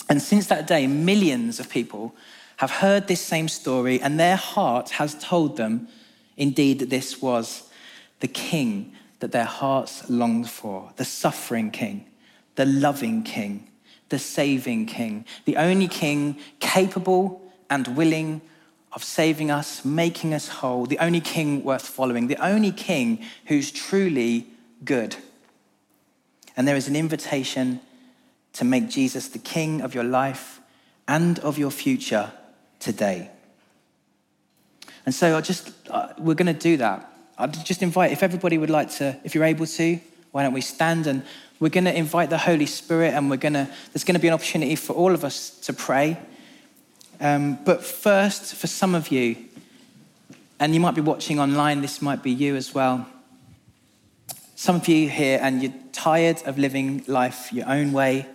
And 0.08 0.22
since 0.22 0.46
that 0.46 0.66
day, 0.66 0.86
millions 0.86 1.58
of 1.58 1.68
people 1.68 2.14
have 2.58 2.70
heard 2.70 3.08
this 3.08 3.20
same 3.20 3.48
story, 3.48 4.00
and 4.00 4.18
their 4.18 4.36
heart 4.36 4.90
has 4.90 5.14
told 5.22 5.56
them, 5.56 5.88
indeed, 6.36 6.78
that 6.78 6.90
this 6.90 7.20
was 7.20 7.64
the 8.20 8.28
king 8.28 8.92
that 9.20 9.32
their 9.32 9.44
hearts 9.44 10.08
longed 10.10 10.48
for 10.50 10.92
the 10.96 11.04
suffering 11.04 11.70
king, 11.70 12.06
the 12.56 12.66
loving 12.66 13.22
king, 13.22 13.68
the 14.08 14.18
saving 14.18 14.86
king, 14.86 15.24
the 15.44 15.56
only 15.56 15.88
king 15.88 16.38
capable 16.60 17.40
and 17.70 17.96
willing 17.96 18.40
of 18.92 19.04
saving 19.04 19.50
us, 19.50 19.84
making 19.84 20.32
us 20.32 20.48
whole, 20.48 20.86
the 20.86 20.98
only 20.98 21.20
king 21.20 21.62
worth 21.64 21.86
following, 21.86 22.28
the 22.28 22.44
only 22.44 22.72
king 22.72 23.22
who's 23.46 23.70
truly 23.70 24.46
good. 24.84 25.16
And 26.56 26.66
there 26.66 26.76
is 26.76 26.88
an 26.88 26.96
invitation 26.96 27.80
to 28.54 28.64
make 28.64 28.88
Jesus 28.88 29.28
the 29.28 29.38
king 29.38 29.82
of 29.82 29.94
your 29.94 30.04
life 30.04 30.60
and 31.06 31.38
of 31.40 31.58
your 31.58 31.70
future 31.70 32.32
today. 32.80 33.30
And 35.04 35.14
so 35.14 35.36
I 35.36 35.40
just, 35.40 35.72
uh, 35.90 36.08
we're 36.18 36.34
going 36.34 36.46
to 36.46 36.58
do 36.58 36.78
that. 36.78 37.15
I'd 37.38 37.64
just 37.64 37.82
invite, 37.82 38.12
if 38.12 38.22
everybody 38.22 38.56
would 38.56 38.70
like 38.70 38.90
to, 38.92 39.16
if 39.24 39.34
you're 39.34 39.44
able 39.44 39.66
to, 39.66 40.00
why 40.32 40.42
don't 40.42 40.54
we 40.54 40.60
stand 40.60 41.06
and 41.06 41.22
we're 41.60 41.68
going 41.68 41.84
to 41.84 41.96
invite 41.96 42.30
the 42.30 42.38
Holy 42.38 42.66
Spirit 42.66 43.14
and 43.14 43.30
we're 43.30 43.36
going 43.36 43.54
to, 43.54 43.68
there's 43.92 44.04
going 44.04 44.14
to 44.14 44.20
be 44.20 44.28
an 44.28 44.34
opportunity 44.34 44.76
for 44.76 44.92
all 44.92 45.12
of 45.12 45.24
us 45.24 45.50
to 45.60 45.72
pray. 45.72 46.18
Um, 47.20 47.58
but 47.64 47.82
first, 47.82 48.54
for 48.54 48.66
some 48.66 48.94
of 48.94 49.08
you, 49.08 49.36
and 50.58 50.74
you 50.74 50.80
might 50.80 50.94
be 50.94 51.00
watching 51.00 51.38
online, 51.38 51.82
this 51.82 52.00
might 52.00 52.22
be 52.22 52.30
you 52.30 52.56
as 52.56 52.74
well. 52.74 53.06
Some 54.54 54.76
of 54.76 54.88
you 54.88 55.08
here, 55.08 55.38
and 55.42 55.62
you're 55.62 55.74
tired 55.92 56.42
of 56.46 56.58
living 56.58 57.04
life 57.06 57.52
your 57.52 57.68
own 57.68 57.92
way. 57.92 58.26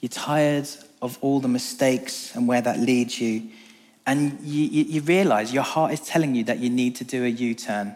You're 0.00 0.08
tired 0.08 0.68
of 1.02 1.18
all 1.20 1.40
the 1.40 1.48
mistakes 1.48 2.34
and 2.34 2.48
where 2.48 2.62
that 2.62 2.78
leads 2.80 3.20
you. 3.20 3.50
And 4.06 4.40
you, 4.40 4.64
you, 4.64 4.84
you 4.84 5.00
realize 5.02 5.52
your 5.52 5.62
heart 5.62 5.92
is 5.92 6.00
telling 6.00 6.34
you 6.34 6.44
that 6.44 6.58
you 6.58 6.70
need 6.70 6.96
to 6.96 7.04
do 7.04 7.24
a 7.24 7.28
U 7.28 7.54
turn. 7.54 7.94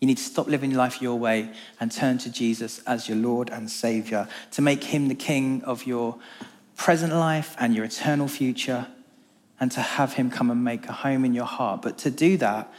You 0.00 0.06
need 0.06 0.16
to 0.16 0.22
stop 0.22 0.46
living 0.48 0.72
life 0.72 1.02
your 1.02 1.18
way 1.18 1.50
and 1.78 1.92
turn 1.92 2.16
to 2.18 2.32
Jesus 2.32 2.80
as 2.86 3.06
your 3.06 3.18
Lord 3.18 3.50
and 3.50 3.70
Savior, 3.70 4.28
to 4.52 4.62
make 4.62 4.82
him 4.82 5.08
the 5.08 5.14
King 5.14 5.62
of 5.64 5.86
your 5.86 6.16
present 6.76 7.12
life 7.12 7.54
and 7.58 7.74
your 7.74 7.84
eternal 7.84 8.26
future, 8.26 8.86
and 9.60 9.70
to 9.72 9.80
have 9.80 10.14
him 10.14 10.30
come 10.30 10.50
and 10.50 10.64
make 10.64 10.86
a 10.88 10.92
home 10.92 11.26
in 11.26 11.34
your 11.34 11.44
heart. 11.44 11.82
But 11.82 11.98
to 11.98 12.10
do 12.10 12.38
that, 12.38 12.72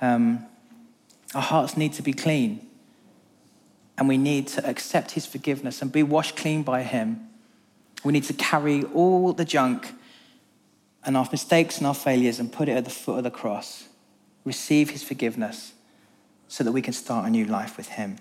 um, 0.00 0.46
our 1.34 1.42
hearts 1.42 1.76
need 1.76 1.94
to 1.94 2.02
be 2.02 2.12
clean. 2.12 2.68
And 3.98 4.06
we 4.06 4.16
need 4.16 4.46
to 4.48 4.64
accept 4.64 5.12
his 5.12 5.26
forgiveness 5.26 5.82
and 5.82 5.90
be 5.90 6.04
washed 6.04 6.36
clean 6.36 6.62
by 6.62 6.84
him. 6.84 7.28
We 8.04 8.12
need 8.12 8.24
to 8.24 8.32
carry 8.34 8.84
all 8.84 9.32
the 9.32 9.44
junk 9.44 9.92
and 11.04 11.16
our 11.16 11.28
mistakes 11.30 11.78
and 11.78 11.86
our 11.88 11.94
failures 11.94 12.38
and 12.38 12.52
put 12.52 12.68
it 12.68 12.76
at 12.76 12.84
the 12.84 12.90
foot 12.90 13.18
of 13.18 13.24
the 13.24 13.30
cross. 13.30 13.88
Receive 14.44 14.90
his 14.90 15.02
forgiveness 15.02 15.72
so 16.52 16.62
that 16.62 16.72
we 16.72 16.82
can 16.82 16.92
start 16.92 17.26
a 17.26 17.30
new 17.30 17.46
life 17.46 17.78
with 17.78 17.88
Him. 17.88 18.18